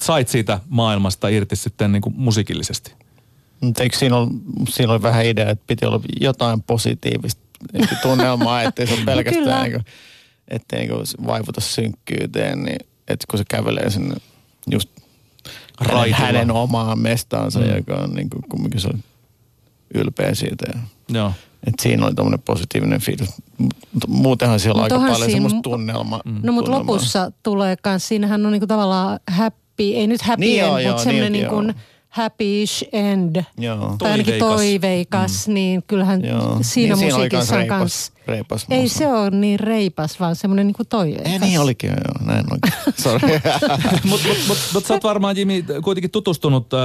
sait 0.00 0.28
siitä 0.28 0.60
maailmasta 0.68 1.28
irti 1.28 1.56
sitten 1.56 1.92
niin 1.92 2.02
kuin 2.02 2.14
musiikillisesti? 2.18 2.92
Eikö 3.80 3.96
siinä, 3.96 4.16
ole, 4.16 4.28
siinä 4.68 4.92
oli 4.92 5.02
vähän 5.02 5.26
idea, 5.26 5.50
että 5.50 5.64
piti 5.66 5.86
olla 5.86 6.00
jotain 6.20 6.62
positiivista 6.62 7.42
tunnelmaa, 8.02 8.62
ettei 8.62 8.86
se 8.86 8.94
ole 8.94 9.04
pelkästään 9.04 9.62
niin 9.62 9.72
kuin, 9.72 9.84
ettei 10.48 10.86
niin 10.86 11.26
vaivuta 11.26 11.60
synkkyyteen, 11.60 12.62
niin 12.62 12.78
että 13.08 13.26
kun 13.30 13.38
se 13.38 13.44
kävelee 13.48 13.90
sinne 13.90 14.14
just 14.70 14.88
hänen, 15.78 16.14
hänen 16.14 16.50
omaan 16.50 16.98
mestaansa, 16.98 17.60
mm. 17.60 17.76
joka 17.76 17.94
on 17.94 18.14
niin 18.14 18.30
kuin, 18.30 18.42
kumminkin 18.48 18.80
se 18.80 18.88
ylpeä 19.94 20.34
siitä. 20.34 20.64
Ja, 20.74 20.80
Joo. 21.08 21.32
Et 21.66 21.74
siinä 21.82 22.06
oli 22.06 22.14
tämmöinen 22.14 22.42
positiivinen 22.42 23.00
fiilis. 23.00 23.28
Mutta 23.58 24.08
muutenhan 24.08 24.60
siellä 24.60 24.78
on 24.78 24.84
aika 24.84 24.98
paljon 24.98 25.16
siinä, 25.16 25.30
semmoista 25.30 25.60
tunnelmaa. 25.62 26.20
Mm. 26.24 26.40
No 26.42 26.52
mutta 26.52 26.70
lopussa 26.70 27.32
tulee 27.42 27.76
myös, 27.86 28.08
siinähän 28.08 28.46
on 28.46 28.52
niinku 28.52 28.66
tavallaan 28.66 29.20
happy, 29.30 29.84
ei 29.84 30.06
nyt 30.06 30.22
happy 30.22 30.40
niin 30.40 30.64
end, 30.64 30.86
mutta 30.86 31.02
semmoinen 31.02 31.32
niin 31.32 31.48
kuin, 31.48 31.66
niin 31.66 31.76
happy-ish 32.14 32.88
end. 32.92 33.42
Joo. 33.58 33.96
Tai 33.98 34.10
ainakin 34.10 34.38
toiveikas, 34.38 35.48
mm. 35.48 35.54
niin 35.54 35.82
kyllähän 35.86 36.24
Joo. 36.24 36.58
siinä 36.62 36.96
niin 36.96 37.14
musiikissa 37.14 37.58
on 37.58 37.66
kans... 37.66 38.12
Reipas 38.26 38.66
Ei 38.70 38.88
se 38.88 39.06
ole 39.06 39.30
niin 39.30 39.60
reipas, 39.60 40.20
vaan 40.20 40.36
semmoinen 40.36 40.66
niin 40.66 40.74
kuin 40.74 40.86
toiveikas. 40.88 41.32
Ei 41.32 41.38
niin 41.38 41.60
olikin, 41.60 41.90
joo, 41.90 42.26
näin 42.26 42.44
onkin. 42.50 42.72
Sorry. 43.04 43.28
Mutta 44.04 44.28
mut, 44.28 44.38
mut, 44.48 44.58
mut 44.74 44.86
sä 44.86 44.94
oot 44.94 45.04
varmaan, 45.04 45.36
Jimi, 45.36 45.64
kuitenkin 45.84 46.10
tutustunut 46.10 46.74
äh, 46.74 46.80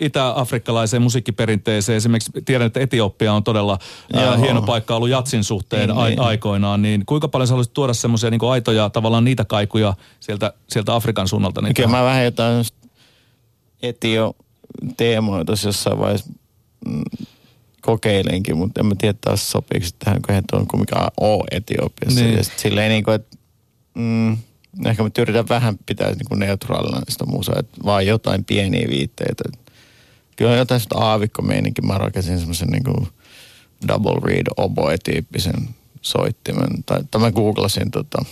itä-afrikkalaiseen 0.00 1.02
musiikkiperinteeseen. 1.02 1.96
Esimerkiksi 1.96 2.32
tiedän, 2.44 2.66
että 2.66 2.80
Etiopia 2.80 3.32
on 3.32 3.44
todella 3.44 3.78
äh, 4.16 4.40
hieno 4.40 4.62
paikka 4.62 4.96
ollut 4.96 5.08
jatsin 5.08 5.44
suhteen 5.44 5.88
niin, 5.88 5.98
a- 5.98 6.06
niin. 6.06 6.20
aikoinaan. 6.20 6.82
Niin 6.82 7.06
kuinka 7.06 7.28
paljon 7.28 7.46
sä 7.46 7.52
haluaisit 7.52 7.74
tuoda 7.74 7.94
semmoisia 7.94 8.30
niin 8.30 8.40
aitoja 8.50 8.90
tavallaan 8.90 9.24
niitä 9.24 9.44
kaikuja 9.44 9.94
sieltä, 10.20 10.52
sieltä 10.68 10.94
Afrikan 10.94 11.28
suunnalta? 11.28 11.62
Niin 11.62 11.74
Kyllä 11.74 11.88
mä 11.88 12.04
vähän 12.04 12.24
jotain 12.24 12.64
etio 13.82 14.36
teemoja 14.96 15.44
tuossa 15.44 15.68
jossain 15.68 15.98
vaiheessa 15.98 16.30
mm, 16.86 17.02
kokeilenkin, 17.86 18.56
mutta 18.56 18.80
en 18.80 18.86
mä 18.86 18.94
tiedä 18.98 19.18
taas 19.20 19.50
sopiiko 19.50 19.86
tähän, 19.98 20.22
kun 20.22 20.34
he 20.34 20.42
on 20.52 20.66
kumminkaan 20.66 21.10
ole 21.20 21.44
Etiopiassa. 21.50 22.20
Niin. 22.20 22.36
Ja 22.36 22.44
silleen 22.56 22.90
niin 22.90 23.04
kuin, 23.04 23.14
että 23.14 23.36
mm, 23.94 24.32
ehkä 24.86 25.02
mä 25.02 25.10
yritän 25.18 25.48
vähän 25.48 25.78
pitää 25.86 26.10
niin 26.10 26.28
kuin 26.28 26.38
neutraalina 26.38 27.00
sitä 27.08 27.26
musaa, 27.26 27.56
että 27.58 27.76
vaan 27.84 28.06
jotain 28.06 28.44
pieniä 28.44 28.86
viitteitä. 28.90 29.44
Kyllä 30.36 30.56
jotain 30.56 30.80
sitä 30.80 30.98
aavikkomeininkin. 30.98 31.86
Mä 31.86 31.98
rakensin 31.98 32.38
semmoisen 32.38 32.68
niin 32.68 32.84
kuin 32.84 33.08
double 33.88 34.20
read 34.22 34.46
oboe-tyyppisen 34.56 35.68
soittimen. 36.02 36.84
Tai, 36.86 37.00
tai 37.10 37.20
mä 37.20 37.32
googlasin 37.32 37.90
tota, 37.90 38.24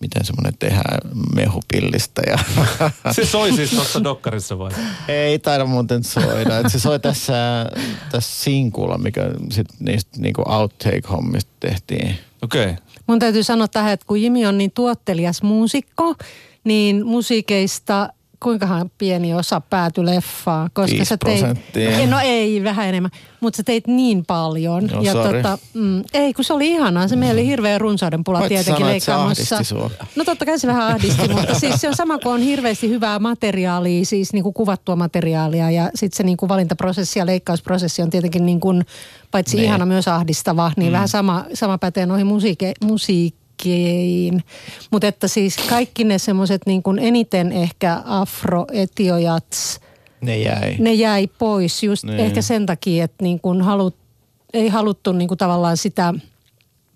miten 0.00 0.24
semmoinen 0.24 0.58
tehdään 0.58 1.00
mehupillistä. 1.34 2.22
Ja 2.26 2.38
se 3.12 3.26
soi 3.26 3.52
siis 3.52 3.70
tuossa 3.70 4.04
dokkarissa 4.04 4.58
vai? 4.58 4.70
Ei 5.08 5.38
taida 5.38 5.64
muuten 5.64 6.04
soida. 6.04 6.58
Et 6.58 6.72
se 6.72 6.78
soi 6.78 7.00
tässä, 7.10 7.66
tässä 8.10 8.44
sinkulla, 8.44 8.98
mikä 8.98 9.22
sitten 9.50 9.76
niistä 9.80 10.20
niinku 10.20 10.42
outtake-hommista 10.46 11.52
tehtiin. 11.60 12.18
Okei. 12.42 12.64
Okay. 12.64 12.76
Mun 13.06 13.18
täytyy 13.18 13.42
sanoa 13.42 13.68
tähän, 13.68 13.92
että 13.92 14.06
kun 14.06 14.22
Jimi 14.22 14.46
on 14.46 14.58
niin 14.58 14.72
tuottelias 14.74 15.42
muusikko, 15.42 16.14
niin 16.64 17.06
musiikeista 17.06 18.08
kuinkahan 18.42 18.90
pieni 18.98 19.34
osa 19.34 19.60
päätyi 19.60 20.06
leffaan, 20.06 20.70
koska 20.72 21.04
sä 21.04 21.16
teit, 21.16 21.44
no 22.10 22.18
ei, 22.22 22.64
vähän 22.64 22.88
enemmän, 22.88 23.10
mutta 23.40 23.56
sä 23.56 23.62
teit 23.62 23.86
niin 23.86 24.26
paljon. 24.26 24.86
No, 24.86 25.02
ja 25.02 25.12
sorry. 25.12 25.42
tota, 25.42 25.58
mm, 25.74 26.02
ei, 26.14 26.32
kun 26.32 26.44
se 26.44 26.52
oli 26.52 26.70
ihanaa, 26.70 27.08
se 27.08 27.16
meillä 27.16 27.32
oli 27.32 27.46
hirveä 27.46 27.78
runsauden 27.78 28.24
pula 28.24 28.48
tietenkin 28.48 28.86
leikkaamassa. 28.86 29.56
No 30.16 30.24
totta 30.24 30.46
kai 30.46 30.58
se 30.58 30.66
vähän 30.66 30.86
ahdisti, 30.86 31.28
mutta 31.34 31.54
siis 31.54 31.80
se 31.80 31.88
on 31.88 31.96
sama 31.96 32.18
kuin 32.18 32.32
on 32.32 32.40
hirveästi 32.40 32.88
hyvää 32.88 33.18
materiaalia, 33.18 34.04
siis 34.04 34.32
niin 34.32 34.42
kuin 34.42 34.54
kuvattua 34.54 34.96
materiaalia 34.96 35.70
ja 35.70 35.90
sitten 35.94 36.16
se 36.16 36.22
niin 36.22 36.36
kuin 36.36 36.48
valintaprosessi 36.48 37.18
ja 37.18 37.26
leikkausprosessi 37.26 38.02
on 38.02 38.10
tietenkin 38.10 38.46
niin 38.46 38.60
kuin, 38.60 38.84
paitsi 39.30 39.56
ne. 39.56 39.62
Ihana 39.62 39.86
myös 39.86 40.08
ahdistava, 40.08 40.72
niin 40.76 40.90
mm. 40.90 40.92
vähän 40.92 41.08
sama, 41.08 41.44
sama 41.54 41.78
pätee 41.78 42.06
noihin 42.06 42.26
musiike, 42.26 42.72
musiik 42.84 43.39
kaikkiin. 43.60 44.44
Mutta 44.90 45.06
että 45.06 45.28
siis 45.28 45.56
kaikki 45.56 46.04
ne 46.04 46.18
semmoiset 46.18 46.62
niin 46.66 46.82
kuin 46.82 46.98
eniten 46.98 47.52
ehkä 47.52 48.02
afroetiojats, 48.04 49.80
ne 50.20 50.38
jäi. 50.38 50.76
Ne 50.78 50.92
jäi 50.92 51.26
pois 51.38 51.82
just 51.82 52.04
ne. 52.04 52.16
ehkä 52.16 52.42
sen 52.42 52.66
takia, 52.66 53.04
että 53.04 53.24
niin 53.24 53.40
kuin 53.40 53.62
halut, 53.62 53.96
ei 54.52 54.68
haluttu 54.68 55.12
niin 55.12 55.28
kuin 55.28 55.38
tavallaan 55.38 55.76
sitä 55.76 56.14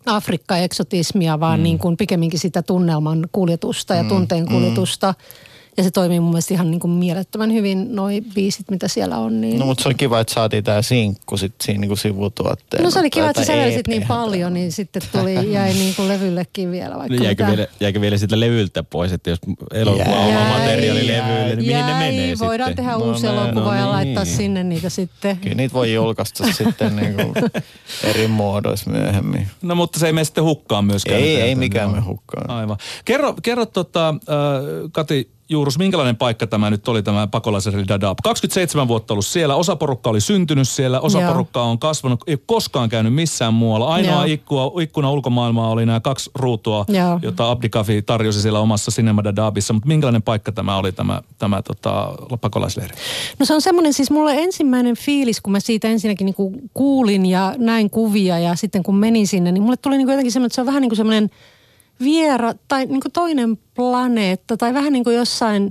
Afrikka-eksotismia, 0.06 1.40
vaan 1.40 1.60
mm. 1.60 1.64
niin 1.64 1.78
kuin 1.78 1.96
pikemminkin 1.96 2.40
sitä 2.40 2.62
tunnelman 2.62 3.28
kuljetusta 3.32 3.94
ja 3.94 4.02
mm. 4.02 4.08
tunteen 4.08 4.46
kuljetusta. 4.46 5.14
Mm 5.18 5.53
ja 5.76 5.82
se 5.82 5.90
toimii 5.90 6.20
mun 6.20 6.30
mielestä 6.30 6.54
ihan 6.54 6.70
niin 6.70 6.80
kuin 6.80 6.90
mielettömän 6.90 7.52
hyvin, 7.52 7.96
noi 7.96 8.22
biisit, 8.34 8.70
mitä 8.70 8.88
siellä 8.88 9.18
on. 9.18 9.40
Niin... 9.40 9.58
No 9.58 9.66
mutta 9.66 9.82
se 9.82 9.88
oli 9.88 9.94
kiva, 9.94 10.20
että 10.20 10.34
saatiin 10.34 10.64
tämä 10.64 10.82
sinkku 10.82 11.36
sit 11.36 11.54
siinä 11.62 11.80
niin 11.80 11.88
kuin 11.88 11.98
sivutuotteena. 11.98 12.84
No 12.84 12.90
se 12.90 12.98
oli 12.98 13.10
kiva, 13.10 13.30
että 13.30 13.42
sä 13.42 13.46
sävelsit 13.46 13.88
niin 13.88 14.06
paljon, 14.08 14.54
niin 14.54 14.72
sitten 14.72 15.02
tuli, 15.12 15.52
jäi 15.52 15.72
niin 15.82 15.94
kuin 15.94 16.08
levyllekin 16.08 16.70
vielä 16.70 16.98
vaikka 16.98 17.24
jäikö, 17.24 17.46
vielä, 17.46 17.66
jäikö 17.80 18.00
vielä 18.00 18.18
sitä 18.18 18.40
levyltä 18.40 18.82
pois, 18.82 19.12
että 19.12 19.30
jos 19.30 19.38
elokuva 19.72 20.16
on 20.16 20.34
materiaali 20.34 21.06
levylle, 21.06 21.56
niin 21.56 21.66
mihin 21.66 21.86
ne 21.86 21.94
menee 21.94 22.34
voidaan 22.38 22.70
sitten? 22.70 22.84
tehdä 22.84 22.98
no, 22.98 23.04
uusi 23.04 23.26
elokuva 23.26 23.64
no, 23.64 23.74
ja 23.74 23.80
niin. 23.80 23.90
laittaa 23.90 24.24
sinne 24.24 24.64
niitä 24.64 24.88
sitten. 24.88 25.36
Kyllä 25.36 25.54
niitä 25.54 25.74
voi 25.74 25.94
julkaista 25.94 26.44
sitten 26.52 26.96
niin 26.96 27.14
kuin 27.14 27.34
eri 28.04 28.28
muodoissa 28.28 28.90
myöhemmin. 28.90 29.48
No 29.62 29.74
mutta 29.74 29.98
se 30.00 30.06
ei 30.06 30.12
mene 30.12 30.24
sitten 30.24 30.44
hukkaan 30.44 30.84
myöskään. 30.84 31.20
Ei, 31.20 31.40
ei 31.40 31.54
mikään 31.54 31.90
me 31.90 32.00
hukkaan. 32.00 32.50
Aivan. 32.50 32.76
Kerro, 33.04 33.34
kerro 33.42 33.66
tota, 33.66 34.08
äh, 34.08 34.14
Kati, 34.92 35.33
Juurus, 35.48 35.78
minkälainen 35.78 36.16
paikka 36.16 36.46
tämä 36.46 36.70
nyt 36.70 36.88
oli 36.88 37.02
tämä 37.02 37.26
pakolaisleiri 37.26 37.88
Dadaab? 37.88 38.18
27 38.24 38.88
vuotta 38.88 39.14
ollut 39.14 39.26
siellä, 39.26 39.54
osa 39.54 39.76
porukka 39.76 40.10
oli 40.10 40.20
syntynyt 40.20 40.68
siellä, 40.68 41.00
osa 41.00 41.20
Joo. 41.20 41.32
porukkaa 41.32 41.64
on 41.64 41.78
kasvanut, 41.78 42.24
ei 42.26 42.38
koskaan 42.46 42.88
käynyt 42.88 43.14
missään 43.14 43.54
muualla. 43.54 43.94
Ainoa 43.94 44.14
Joo. 44.14 44.24
ikkuna, 44.24 44.82
ikkuna 44.82 45.10
ulkomaailmaa 45.10 45.70
oli 45.70 45.86
nämä 45.86 46.00
kaksi 46.00 46.30
ruutua, 46.34 46.84
Joo. 46.88 47.18
jota 47.22 47.50
Abdi 47.50 47.68
Kafi 47.68 48.02
tarjosi 48.02 48.42
siellä 48.42 48.60
omassa 48.60 48.90
Cinema 48.90 49.24
Dadaabissa. 49.24 49.72
Mutta 49.72 49.88
minkälainen 49.88 50.22
paikka 50.22 50.52
tämä 50.52 50.76
oli 50.76 50.92
tämä, 50.92 51.22
tämä 51.38 51.62
tota, 51.62 52.14
pakolaisleiri? 52.40 52.94
No 53.38 53.46
se 53.46 53.54
on 53.54 53.62
semmoinen, 53.62 53.92
siis 53.92 54.10
mulle 54.10 54.34
ensimmäinen 54.34 54.96
fiilis, 54.96 55.40
kun 55.40 55.52
mä 55.52 55.60
siitä 55.60 55.88
ensinnäkin 55.88 56.24
niin 56.24 56.68
kuulin 56.74 57.26
ja 57.26 57.54
näin 57.58 57.90
kuvia 57.90 58.38
ja 58.38 58.54
sitten 58.54 58.82
kun 58.82 58.96
menin 58.96 59.26
sinne, 59.26 59.52
niin 59.52 59.62
mulle 59.62 59.76
tuli 59.76 59.96
niin 59.96 60.08
jotenkin 60.08 60.32
semmoinen, 60.32 60.46
että 60.46 60.54
se 60.54 60.60
on 60.60 60.66
vähän 60.66 60.80
niin 60.80 60.90
kuin 60.90 60.96
semmoinen 60.96 61.30
viera 62.00 62.54
tai 62.68 62.86
niin 62.86 63.00
kuin 63.00 63.12
toinen 63.12 63.58
planeetta 63.74 64.56
tai 64.56 64.74
vähän 64.74 64.92
niin 64.92 65.04
kuin 65.04 65.16
jossain 65.16 65.70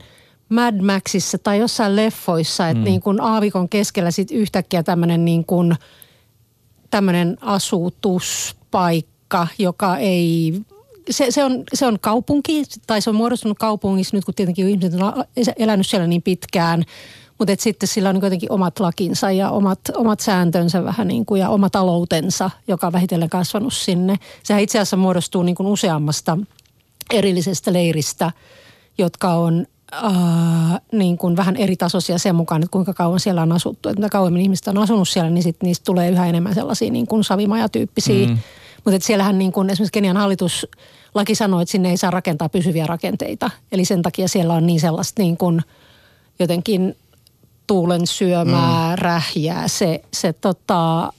Mad 0.50 0.82
Maxissa 0.82 1.38
tai 1.38 1.60
jossain 1.60 1.96
leffoissa, 1.96 2.70
että 2.70 2.80
mm. 2.80 2.84
niin 2.84 3.02
kuin 3.02 3.22
aavikon 3.22 3.70
keskellä 3.70 4.12
sitten 4.12 4.38
yhtäkkiä 4.38 4.84
tämmöinen 4.84 5.26
niin 5.26 5.46
kuin 5.46 5.76
tämmöinen 6.90 7.38
asutuspaikka, 7.42 9.48
joka 9.58 9.98
ei 9.98 10.54
se, 11.10 11.32
se, 11.32 11.44
on, 11.44 11.64
se 11.74 11.88
on 11.88 12.00
kaupunki, 12.00 12.64
tai 12.88 13.02
se 13.02 13.10
on 13.10 13.16
muodostunut 13.16 13.60
kaupungissa 13.60 14.18
nyt, 14.18 14.26
kun 14.26 14.34
tietenkin 14.34 14.70
ihmiset 14.70 15.02
on 15.02 15.24
elänyt 15.58 15.88
siellä 15.88 16.08
niin 16.08 16.22
pitkään. 16.22 16.84
Mutta 17.40 17.56
sitten 17.60 17.90
sillä 17.90 18.10
on 18.10 18.20
kuitenkin 18.20 18.52
omat 18.52 18.80
lakinsa 18.80 19.32
ja 19.32 19.50
omat, 19.50 19.80
omat 19.96 20.20
sääntönsä 20.20 20.84
vähän 20.84 21.08
niin 21.08 21.26
kuin, 21.26 21.42
ja 21.42 21.50
oma 21.50 21.70
taloutensa, 21.70 22.50
joka 22.68 22.88
on 22.88 22.94
vähitellen 22.94 23.30
kasvanut 23.30 23.74
sinne. 23.74 24.16
Sehän 24.44 24.64
itse 24.64 24.78
asiassa 24.78 24.98
muodostuu 24.98 25.44
niin 25.44 25.56
kuin 25.56 25.68
useammasta 25.68 26.38
erillisestä 27.14 27.74
leiristä, 27.74 28.32
jotka 28.98 29.34
on 29.34 29.66
äh, 29.94 30.82
niin 30.92 31.18
kuin 31.18 31.36
vähän 31.36 31.56
eri 31.56 31.76
tasoisia 31.76 32.18
sen 32.18 32.36
mukaan, 32.36 32.64
että 32.64 32.72
kuinka 32.72 32.94
kauan 32.94 33.20
siellä 33.20 33.42
on 33.42 33.52
asuttu. 33.52 33.90
Että 33.90 34.00
mitä 34.00 34.10
kauemmin 34.10 34.42
ihmiset 34.42 34.68
on 34.68 34.78
asunut 34.78 35.10
siellä, 35.10 35.30
niin 35.30 35.44
sit 35.44 35.58
niistä 35.64 35.86
tulee 35.86 36.10
yhä 36.10 36.28
enemmän 36.28 36.56
sellaisia 36.56 36.92
niin 36.92 37.08
kuin 37.08 37.24
savimajatyyppisiä. 37.24 38.28
Mm. 38.28 38.38
Mutta 38.86 39.00
siellähän 39.00 39.38
niin 39.38 39.52
kuin 39.52 39.70
esimerkiksi 39.70 39.94
Kenian 39.94 40.18
hallitus 40.18 40.68
laki 41.16 41.36
sanoo, 41.36 41.62
että 41.62 41.72
sinne 41.72 41.90
ei 41.90 41.98
saa 41.98 42.12
rakentaa 42.12 42.50
pysyviä 42.50 42.88
rakenteita. 42.88 43.50
Eli 43.72 43.86
sen 43.86 44.02
takia 44.02 44.28
siellä 44.28 44.54
on 44.54 44.66
niin 44.66 44.80
sellaista 44.80 45.22
niin 45.22 45.38
kuin 45.38 45.62
jotenkin 46.40 46.96
tuulen 47.68 48.08
syömää, 48.08 48.96
mm. 48.96 49.02
rähjää 49.02 49.68
se, 49.68 50.02
se 50.14 50.34
tota, 50.34 51.14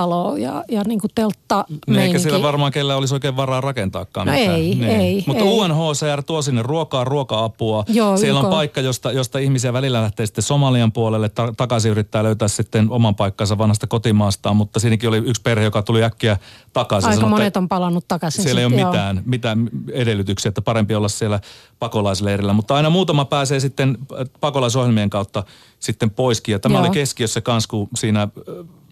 talo 0.00 0.36
ja, 0.36 0.64
ja 0.70 0.82
niin 0.86 1.00
kuin 1.00 1.10
teltta 1.14 1.64
Niin 1.86 1.98
eikä 1.98 2.18
siellä 2.18 2.42
varmaan 2.42 2.72
kellä 2.72 2.96
olisi 2.96 3.14
oikein 3.14 3.36
varaa 3.36 3.60
rakentaakaan 3.60 4.26
No 4.26 4.32
mitään. 4.32 4.56
ei, 4.56 4.74
niin. 4.74 4.84
ei, 4.84 5.24
Mutta 5.26 5.44
ei. 5.44 5.48
UNHCR 5.50 6.22
tuo 6.22 6.42
sinne 6.42 6.62
ruokaa, 6.62 7.04
ruoka-apua. 7.04 7.84
Joo, 7.88 8.16
siellä 8.16 8.40
on 8.40 8.46
YK. 8.46 8.50
paikka, 8.50 8.80
josta, 8.80 9.12
josta 9.12 9.38
ihmisiä 9.38 9.72
välillä 9.72 10.02
lähtee 10.02 10.26
sitten 10.26 10.42
Somalian 10.42 10.92
puolelle. 10.92 11.28
Ta- 11.28 11.52
takaisin 11.56 11.90
yrittää 11.90 12.22
löytää 12.22 12.48
sitten 12.48 12.90
oman 12.90 13.14
paikkansa 13.14 13.58
vanhasta 13.58 13.86
kotimaastaan, 13.86 14.56
mutta 14.56 14.80
siinäkin 14.80 15.08
oli 15.08 15.18
yksi 15.18 15.42
perhe, 15.42 15.64
joka 15.64 15.82
tuli 15.82 16.04
äkkiä 16.04 16.36
takaisin. 16.72 17.08
Aika 17.10 17.20
Sanoi, 17.20 17.30
monet 17.30 17.56
on 17.56 17.68
palannut 17.68 18.04
takaisin. 18.08 18.42
Siellä 18.44 18.60
ei 18.60 18.66
ole 18.66 18.74
joo. 18.74 18.90
mitään, 18.90 19.22
mitään 19.24 19.70
edellytyksiä, 19.92 20.48
että 20.48 20.62
parempi 20.62 20.94
olla 20.94 21.08
siellä 21.08 21.40
pakolaisleirillä. 21.78 22.52
Mutta 22.52 22.74
aina 22.74 22.90
muutama 22.90 23.24
pääsee 23.24 23.60
sitten 23.60 23.98
äh, 24.12 24.26
pakolaisohjelmien 24.40 25.10
kautta 25.10 25.44
sitten 25.78 26.10
poiskin. 26.10 26.52
Ja 26.52 26.58
tämä 26.58 26.74
Joo. 26.74 26.80
oli 26.80 26.90
keskiössä 26.90 27.40
kans, 27.40 27.66
kun 27.66 27.88
siinä 27.96 28.22
äh, 28.22 28.30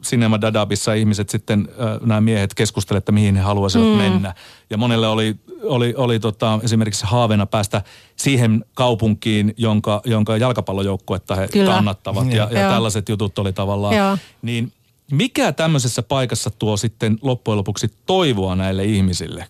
Cinema 0.03 0.41
Dadabissa 0.41 0.95
ihmiset 0.95 1.29
sitten, 1.29 1.69
äh, 1.71 2.07
nämä 2.07 2.21
miehet 2.21 2.55
keskustelivat, 2.55 3.03
että 3.03 3.13
mihin 3.13 3.37
he 3.37 3.43
haluaisivat 3.43 3.87
mm. 3.87 3.93
mennä. 3.93 4.35
Ja 4.71 4.77
monelle 4.77 5.09
oli, 5.09 5.37
oli, 5.63 5.95
oli 5.97 6.21
tota, 6.21 6.61
esimerkiksi 6.63 7.07
haaveena 7.07 7.47
päästä 7.47 7.83
siihen 8.17 8.65
kaupunkiin, 8.75 9.55
jonka, 9.57 10.03
jonka 10.05 10.37
jalkapallojoukkuetta 10.37 11.35
he 11.35 11.49
Kyllä. 11.49 11.73
kannattavat. 11.73 12.33
Ja, 12.33 12.49
ja 12.51 12.61
Joo. 12.61 12.71
tällaiset 12.71 13.09
jutut 13.09 13.39
oli 13.39 13.53
tavallaan. 13.53 13.97
Joo. 13.97 14.19
Niin 14.43 14.73
mikä 15.11 15.53
tämmöisessä 15.53 16.03
paikassa 16.03 16.51
tuo 16.51 16.77
sitten 16.77 17.19
loppujen 17.23 17.57
lopuksi 17.57 17.91
toivoa 18.07 18.57
näille 18.57 18.85
ihmisille? 18.85 19.47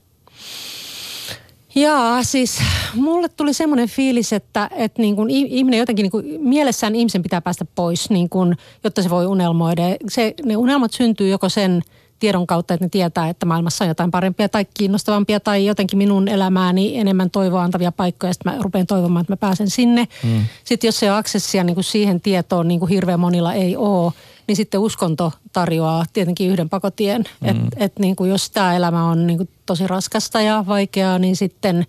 Jaa, 1.80 2.22
siis 2.22 2.58
mulle 2.94 3.28
tuli 3.28 3.52
semmoinen 3.52 3.88
fiilis, 3.88 4.32
että, 4.32 4.70
että 4.76 5.02
niin 5.02 5.16
kuin 5.16 5.30
ihminen 5.30 5.78
jotenkin 5.78 6.02
niin 6.02 6.10
kuin, 6.10 6.26
mielessään 6.40 6.94
ihmisen 6.94 7.22
pitää 7.22 7.40
päästä 7.40 7.64
pois, 7.74 8.10
niin 8.10 8.28
kuin, 8.28 8.56
jotta 8.84 9.02
se 9.02 9.10
voi 9.10 9.26
unelmoida. 9.26 9.82
Se, 10.08 10.34
ne 10.44 10.56
unelmat 10.56 10.92
syntyy 10.92 11.28
joko 11.28 11.48
sen 11.48 11.82
tiedon 12.18 12.46
kautta, 12.46 12.74
että 12.74 12.84
ne 12.84 12.88
tietää, 12.88 13.28
että 13.28 13.46
maailmassa 13.46 13.84
on 13.84 13.88
jotain 13.88 14.10
parempia 14.10 14.48
tai 14.48 14.66
kiinnostavampia 14.74 15.40
tai 15.40 15.66
jotenkin 15.66 15.98
minun 15.98 16.28
elämääni 16.28 16.98
enemmän 16.98 17.30
toivoa 17.30 17.62
antavia 17.62 17.92
paikkoja. 17.92 18.32
Sitten 18.32 18.52
mä 18.52 18.62
rupean 18.62 18.86
toivomaan, 18.86 19.20
että 19.20 19.32
mä 19.32 19.36
pääsen 19.36 19.70
sinne. 19.70 20.08
Mm. 20.24 20.44
Sitten 20.64 20.88
jos 20.88 20.98
se 20.98 21.12
on 21.12 21.18
aksessia 21.18 21.64
niin 21.64 21.74
kuin 21.74 21.84
siihen 21.84 22.20
tietoon, 22.20 22.68
niin 22.68 22.80
kuin 22.80 22.88
hirveän 22.88 23.20
monilla 23.20 23.54
ei 23.54 23.76
ole, 23.76 24.12
niin 24.48 24.56
sitten 24.56 24.80
uskonto 24.80 25.32
tarjoaa 25.52 26.04
tietenkin 26.12 26.50
yhden 26.50 26.68
pakotien. 26.68 27.24
Mm. 27.40 27.48
Että 27.48 27.76
et 27.76 27.98
niin 27.98 28.16
kuin 28.16 28.30
jos 28.30 28.50
tämä 28.50 28.76
elämä 28.76 29.04
on 29.04 29.26
niin 29.26 29.36
kuin 29.36 29.48
tosi 29.66 29.86
raskasta 29.86 30.40
ja 30.40 30.64
vaikeaa, 30.68 31.18
niin 31.18 31.36
sitten, 31.36 31.86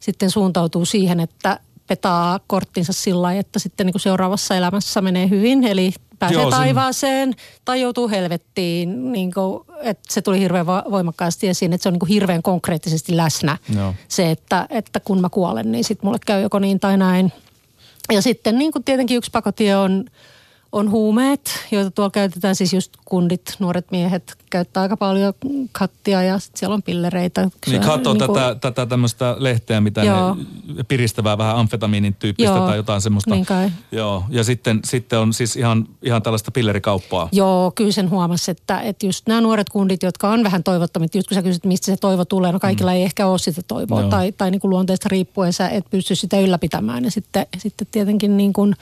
sitten 0.00 0.30
suuntautuu 0.30 0.84
siihen, 0.84 1.20
että 1.20 1.60
petaa 1.86 2.40
korttinsa 2.46 2.92
sillä 2.92 3.22
lailla, 3.22 3.40
että 3.40 3.58
sitten 3.58 3.86
niin 3.86 3.92
kuin 3.92 4.02
seuraavassa 4.02 4.56
elämässä 4.56 5.00
menee 5.00 5.28
hyvin. 5.28 5.64
Eli 5.64 5.92
pääsee 6.18 6.34
Joo, 6.34 6.42
Joo, 6.42 6.50
sen- 6.50 6.58
taivaaseen 6.58 7.34
tai 7.64 7.80
joutuu 7.80 8.08
helvettiin. 8.08 9.12
Niin 9.12 9.32
kuin, 9.34 9.64
että 9.82 10.14
se 10.14 10.22
tuli 10.22 10.40
hirveän 10.40 10.66
voimakkaasti 10.66 11.48
esiin, 11.48 11.72
että 11.72 11.82
se 11.82 11.88
on 11.88 11.92
niin 11.92 12.00
kuin 12.00 12.08
hirveän 12.08 12.42
konkreettisesti 12.42 13.16
läsnä. 13.16 13.58
Joo. 13.76 13.94
Se, 14.08 14.30
että, 14.30 14.66
että 14.70 15.00
kun 15.00 15.20
mä 15.20 15.28
kuolen, 15.28 15.72
niin 15.72 15.84
sitten 15.84 16.06
mulle 16.06 16.18
käy 16.26 16.42
joko 16.42 16.58
niin 16.58 16.80
tai 16.80 16.96
näin. 16.96 17.32
Ja 18.12 18.22
sitten 18.22 18.58
niin 18.58 18.72
kuin 18.72 18.84
tietenkin 18.84 19.16
yksi 19.16 19.30
pakotie 19.30 19.76
on, 19.76 20.04
on 20.72 20.90
huumeet, 20.90 21.50
joita 21.70 21.90
tuolla 21.90 22.10
käytetään 22.10 22.54
siis 22.56 22.72
just 22.72 22.92
kundit, 23.04 23.56
nuoret 23.58 23.90
miehet 23.90 24.34
käyttää 24.50 24.82
aika 24.82 24.96
paljon 24.96 25.34
kattia 25.72 26.22
ja 26.22 26.38
sit 26.38 26.56
siellä 26.56 26.74
on 26.74 26.82
pillereitä. 26.82 27.40
Niin 27.40 27.52
Se 27.66 27.76
on 27.76 27.96
katsoo 27.96 28.14
niinku- 28.14 28.34
tätä, 28.34 28.54
tätä 28.60 28.86
tämmöistä 28.86 29.36
lehteä, 29.38 29.80
mitä 29.80 30.04
Joo. 30.04 30.36
ne 30.76 30.82
piristävää 30.82 31.38
vähän 31.38 31.56
amfetamiinin 31.56 32.14
tyyppistä 32.14 32.56
Joo, 32.56 32.66
tai 32.66 32.76
jotain 32.76 33.00
semmoista. 33.00 33.30
niin 33.30 33.46
kai. 33.46 33.70
Joo, 33.92 34.24
ja 34.28 34.44
sitten, 34.44 34.80
sitten 34.84 35.18
on 35.18 35.32
siis 35.32 35.56
ihan, 35.56 35.88
ihan 36.02 36.22
tällaista 36.22 36.50
pillerikauppaa. 36.50 37.28
Joo, 37.32 37.72
kyllä 37.74 37.92
sen 37.92 38.10
huomasi, 38.10 38.50
että, 38.50 38.80
että 38.80 39.06
just 39.06 39.26
nämä 39.26 39.40
nuoret 39.40 39.68
kundit, 39.68 40.02
jotka 40.02 40.28
on 40.28 40.44
vähän 40.44 40.64
toivottomia, 40.64 41.08
just 41.14 41.28
kun 41.28 41.34
sä 41.34 41.42
kysyt, 41.42 41.64
mistä 41.64 41.86
se 41.86 41.96
toivo 41.96 42.24
tulee, 42.24 42.52
no 42.52 42.60
kaikilla 42.60 42.90
mm. 42.90 42.96
ei 42.96 43.02
ehkä 43.02 43.26
ole 43.26 43.38
sitä 43.38 43.62
toivoa 43.68 44.00
Joo. 44.00 44.10
tai, 44.10 44.32
tai 44.32 44.50
niin 44.50 44.60
kuin 44.60 44.70
luonteesta 44.70 45.08
riippuen 45.08 45.52
sä 45.52 45.68
et 45.68 45.84
pysty 45.90 46.14
sitä 46.14 46.40
ylläpitämään. 46.40 47.04
Ja 47.04 47.10
sitten, 47.10 47.46
sitten 47.58 47.86
tietenkin 47.90 48.36
niin 48.36 48.52
kuin, 48.52 48.76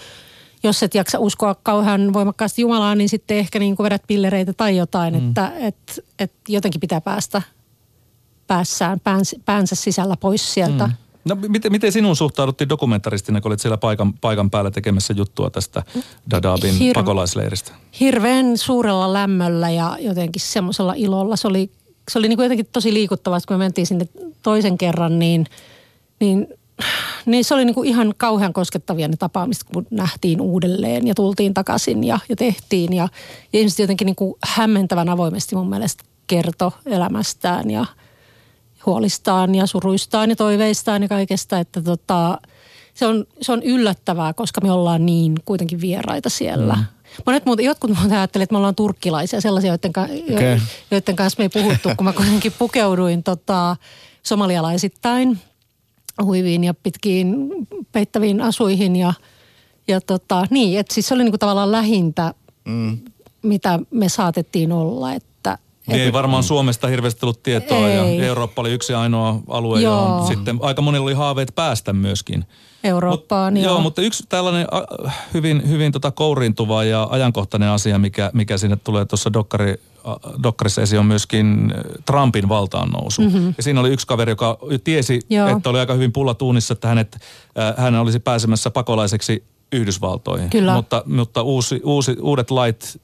jos 0.67 0.83
et 0.83 0.95
jaksa 0.95 1.19
uskoa 1.19 1.55
kauhean 1.63 2.13
voimakkaasti 2.13 2.63
Jumalaan, 2.63 2.99
niin 2.99 3.09
sitten 3.09 3.37
ehkä 3.37 3.59
niin 3.59 3.77
kuin 3.77 3.85
vedät 3.85 4.03
pillereitä 4.07 4.53
tai 4.53 4.77
jotain, 4.77 5.15
mm. 5.15 5.29
että 5.29 5.53
et, 5.59 6.05
et 6.19 6.33
jotenkin 6.49 6.81
pitää 6.81 7.01
päästä 7.01 7.43
päässään, 8.47 9.01
päänsä, 9.01 9.37
päänsä 9.45 9.75
sisällä 9.75 10.17
pois 10.17 10.55
sieltä. 10.55 10.87
Mm. 10.87 10.93
No 11.25 11.37
miten, 11.49 11.73
miten 11.73 11.93
sinun 11.93 12.17
suhtauduttiin 12.17 12.69
dokumentaristina, 12.69 13.41
kun 13.41 13.51
olit 13.51 13.61
siellä 13.61 13.77
paikan, 13.77 14.13
paikan 14.13 14.51
päällä 14.51 14.71
tekemässä 14.71 15.15
juttua 15.17 15.51
tästä 15.51 15.83
Dadaabin 16.31 16.75
Hir- 16.75 16.95
pakolaisleiristä? 16.95 17.73
hirveän 18.01 18.59
suurella 18.59 19.13
lämmöllä 19.13 19.71
ja 19.71 19.97
jotenkin 20.01 20.43
semmoisella 20.43 20.95
ilolla. 20.97 21.37
Se 21.37 21.49
oli, 21.49 21.71
se 22.11 22.19
oli 22.19 22.29
niin 22.29 22.37
kuin 22.37 22.45
jotenkin 22.45 22.69
tosi 22.73 22.95
liikuttavaa, 22.95 23.41
kun 23.49 23.57
me 23.57 23.65
mentiin 23.65 23.87
sinne 23.87 24.09
toisen 24.43 24.79
kerran, 24.79 25.19
niin, 25.19 25.47
niin, 26.21 26.47
niin 27.27 27.45
se 27.45 27.55
oli 27.55 27.65
niin 27.65 27.75
kuin 27.75 27.89
ihan 27.89 28.15
kauhean 28.17 28.53
koskettavia 28.53 29.09
ne 29.09 29.17
tapaamiset, 29.17 29.65
kun 29.65 29.87
nähtiin 29.91 30.41
uudelleen 30.41 31.07
ja 31.07 31.15
tultiin 31.15 31.55
takaisin 31.55 32.05
ja, 32.05 32.19
ja 32.29 32.37
tehtiin. 32.37 32.93
Ja, 32.93 33.09
ja 33.53 33.59
ihmiset 33.59 33.79
jotenkin 33.79 34.07
niin 34.07 34.17
kuin 34.17 34.35
hämmentävän 34.45 35.09
avoimesti 35.09 35.55
mun 35.57 35.71
mielestä 35.71 36.05
kertoi 36.27 36.71
elämästään 36.87 37.71
ja 37.71 37.87
huolistaan 38.87 39.55
ja 39.55 39.67
suruistaan 39.67 40.31
ja 40.31 40.37
toiveistaan 40.37 41.03
ja 41.03 41.09
kaikesta, 41.09 41.59
että 41.59 41.83
tota, 41.83 42.39
se, 42.95 43.07
on, 43.07 43.27
se 43.41 43.53
on 43.53 43.63
yllättävää, 43.63 44.33
koska 44.33 44.61
me 44.61 44.73
ollaan 44.73 45.07
niin 45.07 45.35
kuitenkin 45.45 45.81
vieraita 45.81 46.31
siellä. 46.31 46.75
Mm. 46.75 46.85
Monet 47.27 47.47
muuten, 47.47 47.65
jotkut 47.65 47.91
muuten 47.91 48.19
ajattelevat, 48.19 48.45
että 48.45 48.55
me 48.55 48.57
ollaan 48.57 48.75
turkkilaisia, 48.75 49.41
sellaisia, 49.41 49.71
joiden, 49.71 49.93
ka- 49.93 50.09
Okei. 50.35 50.59
joiden 50.91 51.17
kanssa 51.17 51.37
me 51.39 51.45
ei 51.45 51.63
puhuttu, 51.63 51.89
kun 51.97 52.05
mä 52.05 52.13
kuitenkin 52.13 52.53
pukeuduin 52.59 53.23
tota, 53.23 53.77
somalialaisittain 54.23 55.39
huiviin 56.25 56.65
ja 56.65 56.75
pitkiin 56.75 57.49
peittäviin 57.93 58.41
asuihin 58.41 58.97
ja, 58.97 59.13
ja 59.89 60.01
tota, 60.01 60.47
niin, 60.51 60.79
että 60.79 60.95
siis 60.95 61.09
se 61.09 61.15
oli 61.15 61.23
niinku 61.23 61.39
tavallaan 61.39 61.73
lähintä, 61.73 62.35
mm. 62.65 62.99
mitä 63.43 63.79
me 63.91 64.09
saatettiin 64.09 64.73
olla, 64.73 65.13
että 65.13 65.59
Niin 65.87 66.01
ei 66.01 66.13
varmaan 66.13 66.43
Suomesta 66.43 66.89
hirveästi 66.89 67.27
ollut 67.27 67.43
tietoa 67.43 67.89
Ei. 67.89 68.19
ja 68.19 68.25
Eurooppa 68.27 68.63
oli 68.63 68.73
yksi 68.73 68.95
ainoa 68.95 69.41
alue 69.49 69.81
Joo. 69.81 69.95
johon 69.95 70.27
sitten 70.27 70.59
aika 70.63 70.83
monilla 70.83 71.05
oli 71.05 71.15
haaveet 71.15 71.53
päästä 71.55 71.93
myöskin. 71.93 72.45
Eurooppaan. 72.85 73.53
Mut, 73.55 73.63
joo. 73.63 73.73
joo, 73.73 73.81
mutta 73.81 74.03
yksi 74.03 74.25
tällainen 74.29 74.67
hyvin, 75.35 75.69
hyvin 75.69 75.93
tota 75.93 76.11
kouriintuva 76.11 76.85
ja 76.85 77.09
ajankohtainen 77.11 77.69
asia, 77.69 77.99
mikä, 77.99 78.31
mikä 78.35 78.59
sinne 78.59 78.77
tulee 78.77 79.05
tuossa 79.05 79.33
Dokkari 79.33 79.81
dokkarissa 80.43 80.83
esiin 80.83 81.01
on 81.01 81.07
myöskin 81.07 81.73
äh, 81.77 81.83
Trumpin 82.07 82.49
valtaan 82.49 82.89
nousu. 82.89 83.23
Mm-hmm. 83.23 83.55
Ja 83.57 83.63
siinä 83.63 83.81
oli 83.81 83.91
yksi 83.91 84.07
kaveri, 84.07 84.33
joka 84.33 84.59
tiesi, 84.85 85.21
Joo. 85.31 85.49
että 85.49 85.71
oli 85.71 85.79
aika 85.79 85.95
hyvin 85.95 86.13
pullatuunissa, 86.13 86.73
että 86.73 86.89
hänet, 86.89 87.17
äh, 87.59 87.75
hän 87.77 87.95
olisi 87.95 88.19
pääsemässä 88.19 88.71
pakolaiseksi 88.71 89.45
Yhdysvaltoihin. 89.73 90.51
Kyllä. 90.51 90.75
Mutta, 90.75 91.03
mutta 91.07 91.43
uusi, 91.43 91.81
uusi, 91.85 92.17
uudet 92.21 92.51
lait 92.51 93.01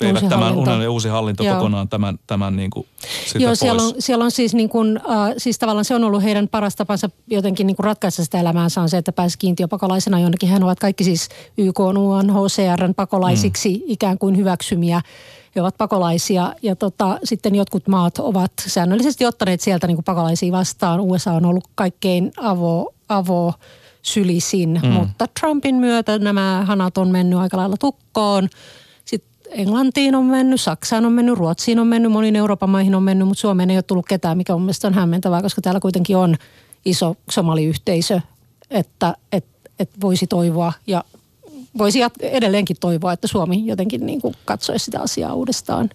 veivät 0.00 0.22
Uusi 0.22 0.28
tämän 0.28 0.48
hallinto. 0.48 0.70
unelin 0.70 0.88
uusi 0.88 1.08
hallinto 1.08 1.44
Joo. 1.44 1.54
kokonaan 1.54 1.88
tämän, 1.88 2.18
tämän 2.26 2.56
niin 2.56 2.70
kuin 2.70 2.86
sitä 3.26 3.38
Joo, 3.38 3.48
pois. 3.48 3.58
siellä 3.58 3.82
on, 3.82 3.94
siellä 3.98 4.24
on 4.24 4.30
siis, 4.30 4.54
niin 4.54 4.68
kuin, 4.68 4.96
äh, 4.96 5.34
siis 5.36 5.58
tavallaan 5.58 5.84
se 5.84 5.94
on 5.94 6.04
ollut 6.04 6.22
heidän 6.22 6.48
paras 6.48 6.76
tapansa 6.76 7.10
jotenkin 7.26 7.66
niin 7.66 7.76
kuin 7.76 7.84
ratkaista 7.84 8.24
sitä 8.24 8.40
elämäänsä 8.40 8.80
on 8.80 8.88
se, 8.88 8.96
että 8.96 9.12
pääsi 9.12 9.38
kiintiöpakolaisena 9.38 10.20
jonnekin. 10.20 10.48
Hän 10.48 10.64
ovat 10.64 10.80
kaikki 10.80 11.04
siis 11.04 11.28
YK, 11.58 11.80
UNHCRn 11.80 12.94
pakolaisiksi 12.96 13.76
mm. 13.76 13.82
ikään 13.86 14.18
kuin 14.18 14.36
hyväksymiä. 14.36 15.00
He 15.56 15.60
ovat 15.60 15.78
pakolaisia 15.78 16.54
ja 16.62 16.76
tota, 16.76 17.18
sitten 17.24 17.54
jotkut 17.54 17.88
maat 17.88 18.18
ovat 18.18 18.52
säännöllisesti 18.66 19.26
ottaneet 19.26 19.60
sieltä 19.60 19.86
niin 19.86 19.96
kuin 19.96 20.04
pakolaisia 20.04 20.52
vastaan. 20.52 21.00
USA 21.00 21.32
on 21.32 21.46
ollut 21.46 21.68
kaikkein 21.74 22.32
avo, 22.36 22.94
avo 23.08 23.54
sylisin, 24.02 24.80
mm. 24.82 24.88
mutta 24.88 25.26
Trumpin 25.40 25.74
myötä 25.74 26.18
nämä 26.18 26.64
hanat 26.66 26.98
on 26.98 27.08
mennyt 27.08 27.38
aika 27.38 27.56
lailla 27.56 27.76
tukkoon. 27.76 28.48
Sitten 29.04 29.52
Englantiin 29.52 30.14
on 30.14 30.24
mennyt, 30.24 30.60
Saksaan 30.60 31.06
on 31.06 31.12
mennyt, 31.12 31.38
Ruotsiin 31.38 31.78
on 31.78 31.86
mennyt, 31.86 32.12
moniin 32.12 32.36
Euroopan 32.36 32.70
maihin 32.70 32.94
on 32.94 33.02
mennyt, 33.02 33.28
mutta 33.28 33.40
Suomeen 33.40 33.70
ei 33.70 33.76
ole 33.76 33.82
tullut 33.82 34.06
ketään, 34.06 34.36
mikä 34.36 34.52
mun 34.52 34.62
mielestä 34.62 34.86
on 34.86 34.94
hämmentävää, 34.94 35.42
koska 35.42 35.60
täällä 35.60 35.80
kuitenkin 35.80 36.16
on 36.16 36.36
iso 36.84 37.16
somaliyhteisö, 37.30 38.20
että, 38.70 39.14
että, 39.32 39.70
että 39.78 39.96
voisi 40.00 40.26
toivoa 40.26 40.72
ja 40.86 41.04
voisi 41.78 42.00
edelleenkin 42.20 42.76
toivoa, 42.80 43.12
että 43.12 43.26
Suomi 43.26 43.66
jotenkin 43.66 44.06
niin 44.06 44.20
kuin 44.20 44.34
katsoisi 44.44 44.84
sitä 44.84 45.00
asiaa 45.00 45.34
uudestaan. 45.34 45.90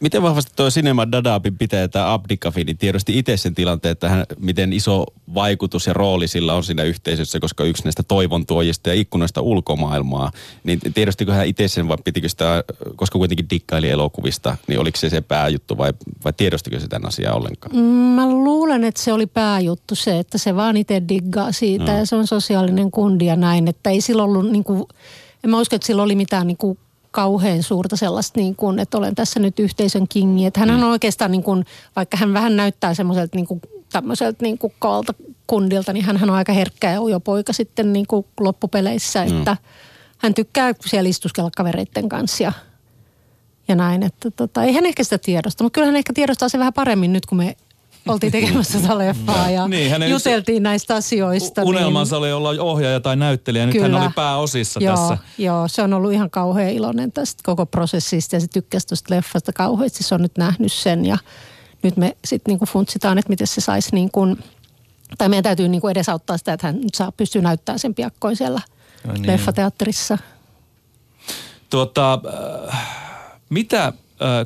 Miten 0.00 0.22
vahvasti 0.22 0.52
tuo 0.56 0.68
Cinema 0.70 1.12
Dadabin 1.12 1.58
pitää 1.58 1.88
tämä 1.88 2.12
Abdikafini 2.12 2.74
tiedosti 2.74 3.18
itse 3.18 3.36
sen 3.36 3.54
tilanteen, 3.54 3.92
että 3.92 4.08
hän, 4.08 4.24
miten 4.38 4.72
iso 4.72 5.04
vaikutus 5.34 5.86
ja 5.86 5.92
rooli 5.92 6.28
sillä 6.28 6.54
on 6.54 6.64
siinä 6.64 6.82
yhteisössä, 6.82 7.40
koska 7.40 7.64
yksi 7.64 7.84
näistä 7.84 8.02
toivon 8.02 8.46
tuojista 8.46 8.88
ja 8.88 8.94
ikkunoista 8.94 9.40
ulkomaailmaa, 9.40 10.30
niin 10.64 10.80
tiedostiko 10.94 11.32
hän 11.32 11.46
itse 11.46 11.68
sen 11.68 11.88
vai 11.88 11.96
pitikö 12.04 12.28
sitä, 12.28 12.64
koska 12.96 13.18
kuitenkin 13.18 13.50
dikkaili 13.50 13.90
elokuvista, 13.90 14.56
niin 14.68 14.80
oliko 14.80 14.98
se 14.98 15.10
se 15.10 15.20
pääjuttu 15.20 15.78
vai, 15.78 15.92
vai 16.24 16.32
tiedostiko 16.32 16.80
se 16.80 16.88
tämän 16.88 17.08
asiaa 17.08 17.34
ollenkaan? 17.34 17.76
Mm, 17.76 17.80
Mä 17.82 18.28
luulen, 18.30 18.84
että 18.84 19.02
se 19.02 19.12
oli 19.12 19.26
pääjuttu 19.26 19.94
se, 19.94 20.18
että 20.18 20.38
se 20.38 20.56
vaan 20.56 20.76
itse 20.76 21.02
diggaa 21.08 21.52
siitä 21.52 21.92
No. 21.92 21.98
ja 21.98 22.06
se 22.06 22.16
on 22.16 22.26
sosiaalinen 22.26 22.90
kundi 22.90 23.26
ja 23.26 23.36
näin. 23.36 23.68
Että 23.68 23.90
ei 23.90 24.00
sillä 24.00 24.22
ollut 24.22 24.50
niin 24.50 24.64
kuin, 24.64 24.84
en 25.44 25.50
mä 25.50 25.60
usko, 25.60 25.76
että 25.76 25.86
sillä 25.86 26.02
oli 26.02 26.14
mitään 26.14 26.46
niin 26.46 26.56
kuin 26.56 26.78
kauhean 27.10 27.62
suurta 27.62 27.96
sellaista, 27.96 28.40
niin 28.40 28.56
kuin, 28.56 28.78
että 28.78 28.98
olen 28.98 29.14
tässä 29.14 29.40
nyt 29.40 29.58
yhteisön 29.58 30.08
kingi. 30.08 30.46
Että 30.46 30.60
hän 30.60 30.70
on 30.70 30.84
oikeastaan, 30.84 31.30
niin 31.30 31.42
kuin, 31.42 31.64
vaikka 31.96 32.16
hän 32.16 32.34
vähän 32.34 32.56
näyttää 32.56 32.94
semmoiselta 32.94 33.36
niin 33.36 33.46
kuin, 33.46 33.60
tämmöiseltä 33.92 34.38
niin 34.42 34.58
kuin 34.58 34.72
kaalta 34.78 35.14
kundilta, 35.46 35.92
niin 35.92 36.04
hän 36.04 36.22
on 36.22 36.30
aika 36.30 36.52
herkkä 36.52 36.92
ja 36.92 37.02
ujo 37.02 37.20
poika 37.20 37.52
sitten 37.52 37.92
niin 37.92 38.06
kuin 38.06 38.26
loppupeleissä. 38.40 39.22
Että 39.22 39.56
hän 40.18 40.34
tykkää 40.34 40.74
siellä 40.86 41.08
istuskella 41.08 41.50
kavereiden 41.56 42.08
kanssa 42.08 42.42
ja 42.42 42.52
ja 43.68 43.76
näin, 43.76 44.02
että 44.02 44.30
tota, 44.30 44.64
ei 44.64 44.72
hän 44.72 44.86
ehkä 44.86 45.04
sitä 45.04 45.18
tiedosta, 45.18 45.64
mutta 45.64 45.74
kyllä 45.74 45.86
hän 45.86 45.96
ehkä 45.96 46.12
tiedostaa 46.12 46.48
se 46.48 46.58
vähän 46.58 46.72
paremmin 46.72 47.12
nyt, 47.12 47.26
kun 47.26 47.38
me 47.38 47.56
oltiin 48.08 48.32
tekemässä 48.32 48.80
tätä 48.80 48.98
leffaa 48.98 49.50
ja 49.50 49.68
Niin, 49.68 49.90
hänen 49.90 50.10
yksi- 50.12 50.28
juteltiin 50.30 50.62
näistä 50.62 50.94
asioista. 50.94 51.62
Unelmansa 51.62 52.16
oli 52.16 52.32
olla 52.32 52.48
ohjaaja 52.62 53.00
tai 53.00 53.16
näyttelijä, 53.16 53.66
nyt 53.66 53.74
hän 53.80 53.84
Kyllä. 53.90 54.02
oli 54.02 54.10
pääosissa 54.14 54.80
joo, 54.82 54.96
tässä. 54.96 55.18
Joo, 55.38 55.68
se 55.68 55.82
on 55.82 55.92
ollut 55.92 56.12
ihan 56.12 56.30
kauhean 56.30 56.70
iloinen 56.70 57.12
tästä 57.12 57.42
koko 57.46 57.66
prosessista 57.66 58.36
ja 58.36 58.40
se 58.40 58.46
tykkäsi 58.48 58.86
tuosta 58.86 59.14
leffasta 59.14 59.52
kauheasti. 59.52 60.02
Se 60.04 60.14
on 60.14 60.22
nyt 60.22 60.38
nähnyt 60.38 60.72
sen 60.72 61.06
ja 61.06 61.18
nyt 61.82 61.96
me 61.96 62.16
sitten 62.24 62.52
niinku 62.52 62.66
funtsitaan, 62.66 63.18
että 63.18 63.28
miten 63.30 63.46
se 63.46 63.60
saisi 63.60 63.88
niin 63.94 64.10
kuin, 64.10 64.38
tai 65.18 65.28
meidän 65.28 65.42
täytyy 65.44 65.68
niinku 65.68 65.88
edesauttaa 65.88 66.36
sitä, 66.38 66.52
että 66.52 66.66
hän 66.66 66.80
nyt 66.80 66.94
saa 66.94 67.12
pystyä 67.12 67.42
näyttämään 67.42 67.78
sen 67.78 67.94
piakkoin 67.94 68.36
siellä 68.36 68.60
No 69.06 69.12
niin. 69.12 69.26
leffateatterissa. 69.26 70.18
Tuota, 71.70 72.20
äh, 72.72 72.78
mitä 73.50 73.92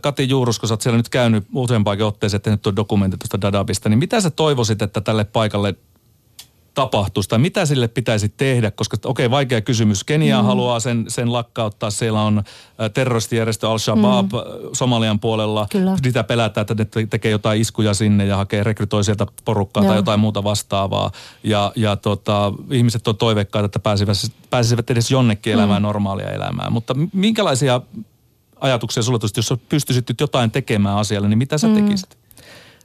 Kati 0.03 0.29
Juurus, 0.29 0.59
kun 0.59 0.69
sä 0.69 0.73
oot 0.73 0.81
siellä 0.81 0.97
nyt 0.97 1.09
käynyt 1.09 1.45
useampaankin 1.55 2.07
otteeseen, 2.07 2.41
tehnyt 2.41 2.63
tuon 2.63 2.77
dokumentin 2.77 3.19
tuosta 3.19 3.41
Dadabista, 3.41 3.89
niin 3.89 3.99
mitä 3.99 4.21
sä 4.21 4.31
toivoisit, 4.31 4.83
että 4.83 5.01
tälle 5.01 5.25
paikalle 5.25 5.75
tapahtuisi 6.75 7.29
tai 7.29 7.39
mitä 7.39 7.67
sille 7.67 7.89
pitäisi 7.89 8.29
tehdä, 8.29 8.71
koska 8.71 8.97
okei, 9.05 9.27
okay, 9.27 9.31
vaikea 9.31 9.61
kysymys. 9.61 10.05
Kenia 10.05 10.43
mm. 10.43 10.47
haluaa 10.47 10.81
sen, 10.81 11.05
sen 11.09 11.33
lakkauttaa. 11.33 11.91
Siellä 11.91 12.23
on 12.23 12.43
terroristijärjestö 12.95 13.71
Al-Shabaab 13.71 14.33
mm. 14.33 14.39
Somalian 14.73 15.21
puolella. 15.21 15.67
Kyllä. 15.71 15.97
Sitä 16.05 16.25
pelätään, 16.25 16.63
että 16.63 16.75
ne 16.75 16.85
te- 16.85 17.07
tekee 17.07 17.31
jotain 17.31 17.61
iskuja 17.61 17.95
sinne 17.95 18.27
ja 18.27 18.37
hakee 18.37 18.63
rekrytoi 18.65 19.05
sieltä 19.05 19.27
porukkaa 19.45 19.83
Joo. 19.83 19.89
tai 19.89 19.99
jotain 19.99 20.21
muuta 20.21 20.45
vastaavaa. 20.45 21.11
Ja, 21.45 21.73
ja 21.77 21.97
tota, 21.97 22.53
ihmiset 22.71 23.09
on 23.09 23.17
toiveikkaita, 23.17 23.67
että 23.67 23.79
pääsivät, 23.79 24.17
pääsisivät 24.51 24.91
edes 24.91 25.11
jonnekin 25.11 25.53
elämään 25.53 25.83
mm. 25.83 25.87
normaalia 25.87 26.31
elämää. 26.31 26.71
Mutta 26.71 26.95
minkälaisia 27.13 27.81
ajatuksia 28.61 29.03
sulla 29.03 29.19
tulisi, 29.19 29.39
jos 29.39 29.47
sä 29.49 29.57
pystyisit 29.69 30.09
nyt 30.09 30.21
jotain 30.21 30.51
tekemään 30.51 30.97
asialle, 30.97 31.29
niin 31.29 31.39
mitä 31.39 31.59
sä 31.59 31.69
mm. 31.69 31.75
tekisit? 31.75 32.17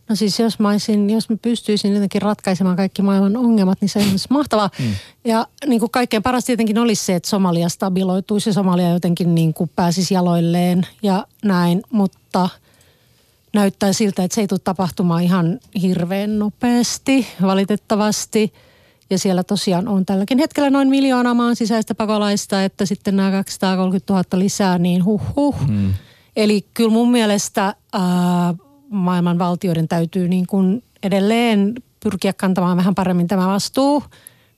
No 0.10 0.16
siis 0.16 0.40
jos 0.40 0.60
mä, 0.60 0.70
olisin, 0.70 1.10
jos 1.10 1.30
mä 1.30 1.38
pystyisin 1.42 1.94
jotenkin 1.94 2.22
ratkaisemaan 2.22 2.76
kaikki 2.76 3.02
maailman 3.02 3.38
ongelmat, 3.38 3.82
niin 3.82 3.90
se 3.90 4.00
olisi 4.00 4.28
mahtavaa. 4.30 4.70
Mm. 4.80 4.94
Ja 5.26 5.48
niin 5.66 5.80
kuin 5.80 5.92
kaikkein 5.92 6.24
paras 6.24 6.46
tietenkin 6.46 6.78
olisi 6.78 7.06
se, 7.06 7.16
että 7.16 7.30
Somalia 7.30 7.70
stabiloituisi 7.70 8.50
ja 8.50 8.54
Somalia 8.54 8.90
jotenkin 8.90 9.36
niin 9.36 9.54
kuin 9.54 9.72
pääsisi 9.76 10.14
jaloilleen 10.14 10.88
ja 11.04 11.26
näin. 11.44 11.82
Mutta 11.92 12.50
näyttää 13.54 13.94
siltä, 13.94 14.24
että 14.24 14.36
se 14.36 14.42
ei 14.42 14.48
tule 14.48 14.60
tapahtumaan 14.64 15.24
ihan 15.24 15.60
hirveän 15.82 16.40
nopeasti, 16.40 17.28
valitettavasti. 17.42 18.54
Ja 19.10 19.18
siellä 19.18 19.44
tosiaan 19.44 19.88
on 19.88 20.06
tälläkin 20.06 20.40
hetkellä 20.40 20.70
noin 20.70 20.90
miljoona 20.90 21.34
maan 21.34 21.56
sisäistä 21.56 21.96
pakolaista, 21.96 22.64
että 22.64 22.86
sitten 22.86 23.16
nämä 23.16 23.32
230 23.32 24.14
000 24.14 24.24
lisää, 24.34 24.78
niin 24.78 25.06
huh 25.06 25.22
huh. 25.36 25.56
Mm. 25.68 25.94
Eli 26.36 26.66
kyllä 26.74 26.92
mun 26.92 27.12
mielestä 27.12 27.76
ää, 27.94 28.54
maailman 28.90 29.40
valtioiden 29.40 29.88
täytyy 29.88 30.28
niin 30.28 30.48
kuin 30.48 30.84
edelleen 31.04 31.74
pyrkiä 32.04 32.34
kantamaan 32.34 32.78
vähän 32.78 32.96
paremmin 32.96 33.28
tämä 33.28 33.48
vastuu 33.48 34.04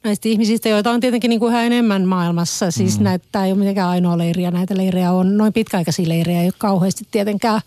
näistä 0.04 0.30
ihmisistä, 0.30 0.70
joita 0.70 0.92
on 0.92 1.00
tietenkin 1.00 1.30
niin 1.30 1.40
kuin 1.40 1.52
yhä 1.52 1.64
enemmän 1.64 2.06
maailmassa. 2.06 2.72
Siis 2.72 2.98
mm. 2.98 3.04
näitä, 3.04 3.26
tämä 3.32 3.46
ei 3.46 3.52
ole 3.52 3.60
mitenkään 3.60 3.90
ainoa 3.90 4.18
leiriä, 4.18 4.52
näitä 4.52 4.78
leirejä 4.78 5.12
on 5.12 5.38
noin 5.38 5.54
pitkäaikaisia 5.54 6.10
leirejä, 6.10 6.42
ei 6.42 6.48
ole 6.48 6.54
kauheasti 6.58 7.08
tietenkään. 7.12 7.62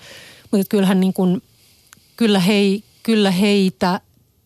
Mutta 0.51 0.67
kyllähän 0.69 1.01
niin 1.01 1.13
kuin, 1.13 1.43
kyllä, 2.17 2.41
hei, 2.41 2.85
kyllä 3.03 3.31
heitä 3.31 4.01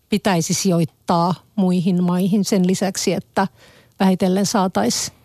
pitäisi 0.09 0.55
sijoittaa 0.55 1.35
muihin 1.57 2.05
maihin 2.05 2.45
sen 2.45 2.67
lisäksi, 2.67 3.13
että 3.13 3.49
vähitellen 4.01 4.47
saataisiin 4.47 5.19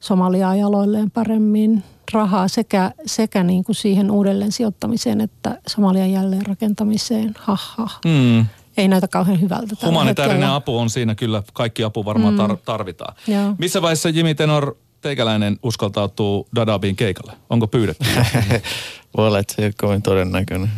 Somaliaa 0.00 0.54
jaloilleen 0.56 1.10
paremmin 1.10 1.84
rahaa 2.12 2.48
sekä, 2.48 2.90
sekä 3.06 3.42
niin 3.42 3.64
kuin 3.64 3.76
siihen 3.76 4.10
uudelleen 4.10 4.52
sijoittamiseen 4.52 5.20
että 5.20 5.58
Somalian 5.68 6.12
jälleen 6.12 6.46
rakentamiseen. 6.46 7.34
Ha, 7.38 7.58
ha. 7.76 7.88
Mm. 8.04 8.46
Ei 8.76 8.88
näytä 8.88 9.08
kauhean 9.08 9.40
hyvältä 9.40 9.76
Humanitaarinen 9.86 10.36
hetkellä. 10.38 10.54
apu 10.54 10.78
on 10.78 10.90
siinä 10.90 11.14
kyllä, 11.14 11.42
kaikki 11.52 11.84
apu 11.84 12.04
varmaan 12.04 12.34
tar- 12.38 12.58
tarvitaan. 12.64 13.14
Joo. 13.26 13.54
Missä 13.58 13.82
vaiheessa 13.82 14.08
Jimmy 14.08 14.34
Tenor 14.34 14.76
teikäläinen 15.00 15.58
uskaltautuu 15.62 16.48
Dadabin 16.56 16.96
keikalle? 16.96 17.32
Onko 17.50 17.66
pyydetty? 17.66 18.04
Voi 19.16 19.26
olla, 19.26 19.38
että 19.38 19.54
se 19.54 19.62
ei 19.62 19.66
ole 19.66 19.74
kovin 19.80 20.02
todennäköinen. 20.02 20.70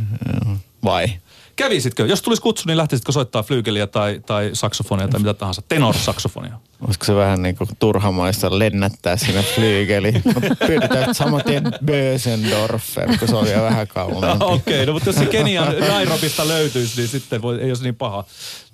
Vai? 0.85 1.07
Kävisitkö? 1.57 2.07
Jos 2.07 2.23
tulisi 2.23 2.43
kutsu, 2.43 2.65
niin 2.67 2.77
lähtisitkö 2.77 3.13
soittaa 3.13 3.43
flyykeliä 3.43 3.87
tai, 3.87 4.21
tai 4.27 4.51
saksofonia 4.53 5.09
tai 5.09 5.21
mitä 5.21 5.35
tahansa? 5.35 5.63
Tenor-saksofonia. 5.69 6.61
Olisiko 6.81 7.05
se 7.05 7.15
vähän 7.15 7.43
niin 7.43 7.57
kuin 7.57 7.71
turhamaista 7.79 8.59
lennättää 8.59 9.17
sinne 9.17 9.43
flyygeli? 9.43 10.13
Mutta 10.35 10.67
pyydetään 10.67 11.15
saman 11.15 11.43
tien 11.45 11.65
Bösendorfer, 11.85 13.19
kun 13.19 13.29
se 13.29 13.37
on 13.37 13.45
vielä 13.45 13.63
vähän 13.63 13.89
kauempi. 13.89 14.45
Okei, 14.45 14.75
okay, 14.75 14.87
no 14.87 14.93
mutta 14.93 15.09
jos 15.09 15.17
se 15.17 15.27
Kenian 15.27 15.75
Nairobista 15.89 16.49
löytyisi, 16.49 16.97
niin 16.97 17.09
sitten 17.09 17.43
voi, 17.43 17.61
ei 17.61 17.71
olisi 17.71 17.83
niin 17.83 17.97
paha 17.97 18.25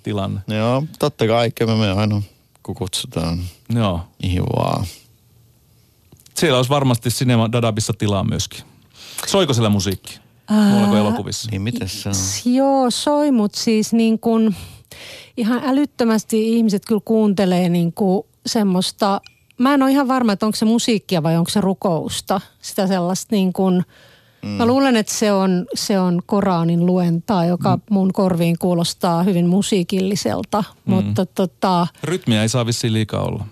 tilanne. 0.03 0.41
Joo, 0.49 0.85
totta 0.99 1.27
kai 1.27 1.53
me 1.67 1.75
me 1.75 1.93
aina, 1.93 2.23
kun 2.63 2.75
kutsutaan 2.75 3.41
Joo. 3.75 4.01
mihin 4.23 4.43
vaan. 4.43 4.87
Siellä 6.35 6.57
olisi 6.57 6.71
varmasti 6.71 7.11
Cinema 7.11 7.53
Dadabissa 7.53 7.93
tilaa 7.93 8.25
myöskin. 8.25 8.61
Soiko 9.27 9.55
siellä 9.55 9.69
musiikki? 9.69 10.19
Muualla 10.51 10.89
kuin 10.89 10.99
elokuvissa? 11.01 11.51
Niin 11.51 11.63
miten 11.63 11.89
se 11.89 12.09
on? 12.09 12.15
Joo, 12.55 12.91
soi, 12.91 13.31
mutta 13.31 13.61
siis 13.61 13.93
niin 13.93 14.19
kuin 14.19 14.57
ihan 15.37 15.61
älyttömästi 15.65 16.57
ihmiset 16.57 16.83
kyllä 16.87 17.01
kuuntelee 17.05 17.69
niin 17.69 17.93
kuin 17.93 18.23
semmoista, 18.47 19.21
mä 19.59 19.75
en 19.75 19.83
ole 19.83 19.91
ihan 19.91 20.09
varma, 20.09 20.33
että 20.33 20.47
onko 20.47 20.57
se 20.57 20.65
musiikkia 20.65 21.23
vai 21.23 21.37
onko 21.37 21.51
se 21.51 21.61
rukousta. 21.61 22.41
Sitä 22.63 22.87
sellaista 22.87 23.35
niin 23.35 23.53
kuin, 23.53 23.85
mm. 24.43 24.49
mä 24.49 24.67
luulen, 24.67 24.97
että 24.97 25.15
se 25.15 25.33
on, 25.33 25.67
se 25.75 25.99
on 25.99 26.21
Koranin 26.27 26.87
luentaa, 26.87 27.45
joka 27.45 27.77
mm. 27.77 27.83
mun 27.91 28.13
korviin 28.13 28.57
kuulostaa 28.59 29.23
hyvin 29.23 29.47
musiikilliselta, 29.47 30.65
mm. 30.85 30.95
mutta 30.95 31.27
tota, 31.27 31.87
Rytmiä 32.05 32.43
ei 32.43 32.49
saa 32.49 32.67
vissiin 32.67 32.93
liikaa 32.93 33.23
olla. 33.23 33.47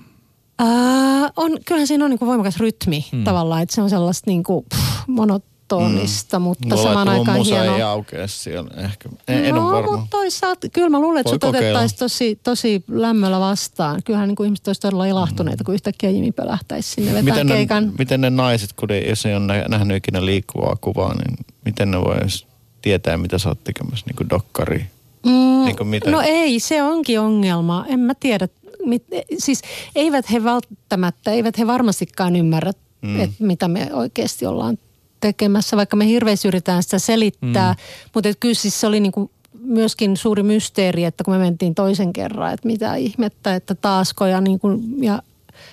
Ää, 0.59 1.31
on, 1.37 1.59
kyllähän 1.67 1.87
siinä 1.87 2.05
on 2.05 2.11
niin 2.11 2.19
kuin 2.19 2.27
voimakas 2.27 2.57
rytmi 2.57 3.07
mm. 3.13 3.25
tavallaan, 3.25 3.63
että 3.63 3.75
se 3.75 3.83
on 3.83 3.91
sellaista 3.91 4.31
niin 4.31 4.43
kuin, 4.43 4.67
pff, 4.75 5.07
mono, 5.07 5.41
monotonista, 5.71 6.39
mm. 6.39 6.43
mutta 6.43 6.69
Mulla 6.69 6.83
samaan 6.83 7.07
tuohon 7.07 7.21
aikaan 7.21 7.39
musa 7.39 7.55
hienoa. 7.55 7.77
ei 7.77 7.83
aukea 7.83 8.27
siellä 8.27 8.71
ehkä. 8.77 9.09
En, 9.29 9.45
en 9.45 9.55
no, 9.55 9.83
mutta 9.83 10.07
toisaalta, 10.11 10.69
kyllä 10.69 10.89
mä 10.89 11.01
luulen, 11.01 11.21
että 11.21 11.31
sut 11.31 11.45
otettaisiin 11.45 11.99
tosi, 11.99 12.39
tosi 12.43 12.85
lämmöllä 12.89 13.41
vastaan. 13.41 14.01
Kyllähän 14.05 14.29
niin 14.29 14.37
kuin 14.37 14.45
ihmiset 14.47 14.69
olisivat 14.69 14.83
todella 14.83 15.07
ilahtuneita, 15.07 15.65
kun 15.65 15.75
yhtäkkiä 15.75 16.11
Jimi 16.11 16.33
pölähtäisi 16.33 16.91
sinne 16.91 17.11
vetää 17.11 17.23
Miten 17.23 17.47
ne, 17.47 17.55
keikan. 17.55 17.93
miten 17.99 18.21
ne 18.21 18.31
naiset, 18.31 18.73
kun 18.73 18.89
ne, 18.89 18.99
jos 18.99 19.27
ei 19.27 19.35
ole 19.37 19.45
nä- 19.47 19.65
nähnyt 19.69 19.97
ikinä 19.97 20.25
liikkuvaa 20.27 20.77
kuvaa, 20.81 21.15
niin 21.15 21.37
miten 21.65 21.91
ne 21.91 22.01
vois 22.01 22.47
tietää, 22.83 23.17
mitä 23.17 23.39
sä 23.39 23.49
oot 23.49 23.65
tekemässä, 23.65 24.07
niin 24.07 24.17
kuin 24.17 24.31
dokkari? 24.31 24.87
Mm, 25.27 25.65
Niin 25.65 25.77
kuin 25.77 25.89
mitä? 25.89 26.11
no 26.11 26.21
ei, 26.25 26.61
se 26.61 26.83
onkin 26.83 27.21
ongelma. 27.21 27.85
En 27.89 28.01
mä 28.01 28.15
tiedä. 28.21 28.49
Mit, 28.87 29.05
siis 29.39 29.63
eivät 29.95 30.31
he 30.33 30.45
välttämättä, 30.45 31.31
eivät 31.31 31.59
he 31.59 31.67
varmastikaan 31.67 32.37
ymmärrä, 32.37 32.73
mm. 33.03 33.21
että 33.21 33.37
mitä 33.39 33.69
me 33.69 33.89
oikeasti 33.93 34.47
ollaan 34.47 34.79
tekemässä, 35.21 35.77
vaikka 35.77 35.97
me 35.97 36.07
hirveästi 36.07 36.49
yritetään 36.49 36.83
sitä 36.83 36.99
selittää. 36.99 37.73
Mm. 37.73 37.79
Mutta 38.15 38.29
kyllä 38.41 38.55
siis 38.55 38.81
se 38.81 38.87
oli 38.87 39.01
niinku 39.01 39.31
myöskin 39.61 40.17
suuri 40.17 40.43
mysteeri, 40.43 41.05
että 41.05 41.25
kun 41.25 41.35
me 41.35 41.39
mentiin 41.39 41.75
toisen 41.75 42.13
kerran, 42.13 42.53
että 42.53 42.67
mitä 42.67 42.95
ihmettä, 42.95 43.55
että 43.55 43.75
taasko 43.75 44.27
ja, 44.27 44.41
niinku, 44.41 44.69
ja 45.01 45.23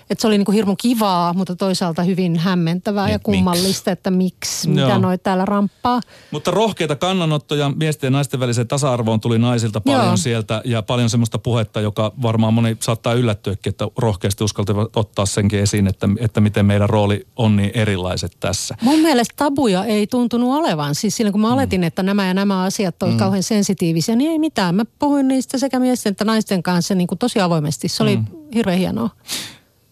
että 0.10 0.22
se 0.22 0.28
oli 0.28 0.38
niinku 0.38 0.52
hirmu 0.52 0.76
kivaa, 0.76 1.34
mutta 1.34 1.56
toisaalta 1.56 2.04
hyvin 2.04 2.40
hämmentävää 2.40 3.10
ja 3.10 3.16
Et 3.16 3.24
kummallista, 3.24 3.92
että 3.92 4.12
miksi, 4.12 4.70
mitä 4.70 4.82
Joo. 4.82 4.98
noi 4.98 5.18
täällä 5.18 5.46
ramppaa. 5.46 6.02
Mutta 6.32 6.52
rohkeita 6.52 6.96
kannanottoja 6.96 7.72
miesten 7.76 8.08
ja 8.08 8.12
naisten 8.12 8.40
väliseen 8.40 8.68
tasa-arvoon 8.68 9.20
tuli 9.20 9.40
naisilta 9.40 9.82
paljon 9.82 10.06
Joo. 10.06 10.18
sieltä 10.18 10.62
ja 10.66 10.82
paljon 10.82 11.10
semmoista 11.10 11.40
puhetta, 11.40 11.82
joka 11.82 12.12
varmaan 12.22 12.54
moni 12.54 12.78
saattaa 12.80 13.14
yllättyäkin, 13.14 13.70
että 13.70 13.88
rohkeasti 13.98 14.44
uskaltavat 14.44 14.98
ottaa 14.98 15.26
senkin 15.26 15.60
esiin, 15.60 15.88
että, 15.88 16.10
että 16.20 16.42
miten 16.42 16.66
meidän 16.66 16.90
rooli 16.90 17.28
on 17.36 17.56
niin 17.56 17.72
erilaiset 17.74 18.32
tässä. 18.40 18.76
Mun 18.82 19.00
mielestä 19.00 19.34
tabuja 19.38 19.86
ei 19.86 20.08
tuntunut 20.08 20.54
olevan. 20.54 20.96
Siis 20.96 21.16
silloin 21.16 21.32
kun 21.32 21.42
mä 21.42 21.54
oletin, 21.54 21.84
että 21.84 22.04
nämä 22.04 22.28
ja 22.28 22.34
nämä 22.34 22.64
asiat 22.64 23.04
ovat 23.04 23.14
mm. 23.14 23.20
kauhean 23.20 23.44
sensitiivisiä, 23.44 24.16
niin 24.16 24.32
ei 24.32 24.40
mitään. 24.40 24.76
Mä 24.76 24.86
puhuin 25.00 25.28
niistä 25.28 25.58
sekä 25.58 25.80
miesten 25.80 26.12
että 26.12 26.26
naisten 26.26 26.64
kanssa 26.64 26.96
niin 26.96 27.08
kuin 27.08 27.20
tosi 27.20 27.40
avoimesti. 27.40 27.88
Se 27.88 28.04
oli 28.04 28.18
mm. 28.18 28.26
hirveän 28.56 28.80
hienoa. 28.80 29.10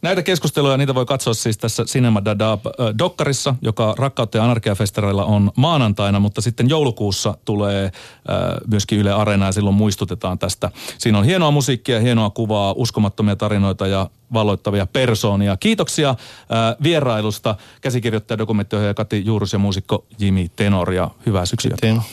Näitä 0.04 0.24
keskusteluja, 0.24 0.78
niitä 0.78 0.96
voi 0.96 1.06
katsoa 1.06 1.34
siis 1.34 1.58
tässä 1.58 1.84
Cinema 1.86 2.26
Dadab 2.26 2.66
äh, 2.66 2.74
Dokkarissa, 2.98 3.56
joka 3.62 3.96
Rakkautta 3.98 4.38
ja 4.38 4.44
Anarkia-festareilla 4.44 5.26
on 5.26 5.52
maanantaina, 5.56 6.20
mutta 6.20 6.42
sitten 6.42 6.70
joulukuussa 6.70 7.38
tulee 7.46 7.86
äh, 7.86 7.92
myöskin 8.68 9.00
Yle 9.00 9.12
Areena 9.12 9.46
ja 9.46 9.52
silloin 9.52 9.76
muistutetaan 9.76 10.40
tästä. 10.40 10.72
Siinä 10.98 11.18
on 11.18 11.26
hienoa 11.26 11.52
musiikkia, 11.52 12.00
hienoa 12.00 12.30
kuvaa, 12.30 12.74
uskomattomia 12.78 13.36
tarinoita 13.36 13.88
ja 13.88 14.10
valloittavia 14.34 14.88
persoonia. 14.94 15.58
Kiitoksia 15.58 16.10
äh, 16.10 16.16
vierailusta 16.84 17.56
käsikirjoittaja, 17.82 18.38
dokumenttiohjaaja 18.38 18.94
Kati 18.94 19.26
Juurus 19.26 19.54
ja 19.54 19.60
muusikko 19.60 20.06
Jimi 20.20 20.52
Tenor 20.56 20.94
ja 20.94 21.12
hyvää 21.26 21.46
syksyä. 21.46 21.76
Kiitos. 21.82 22.06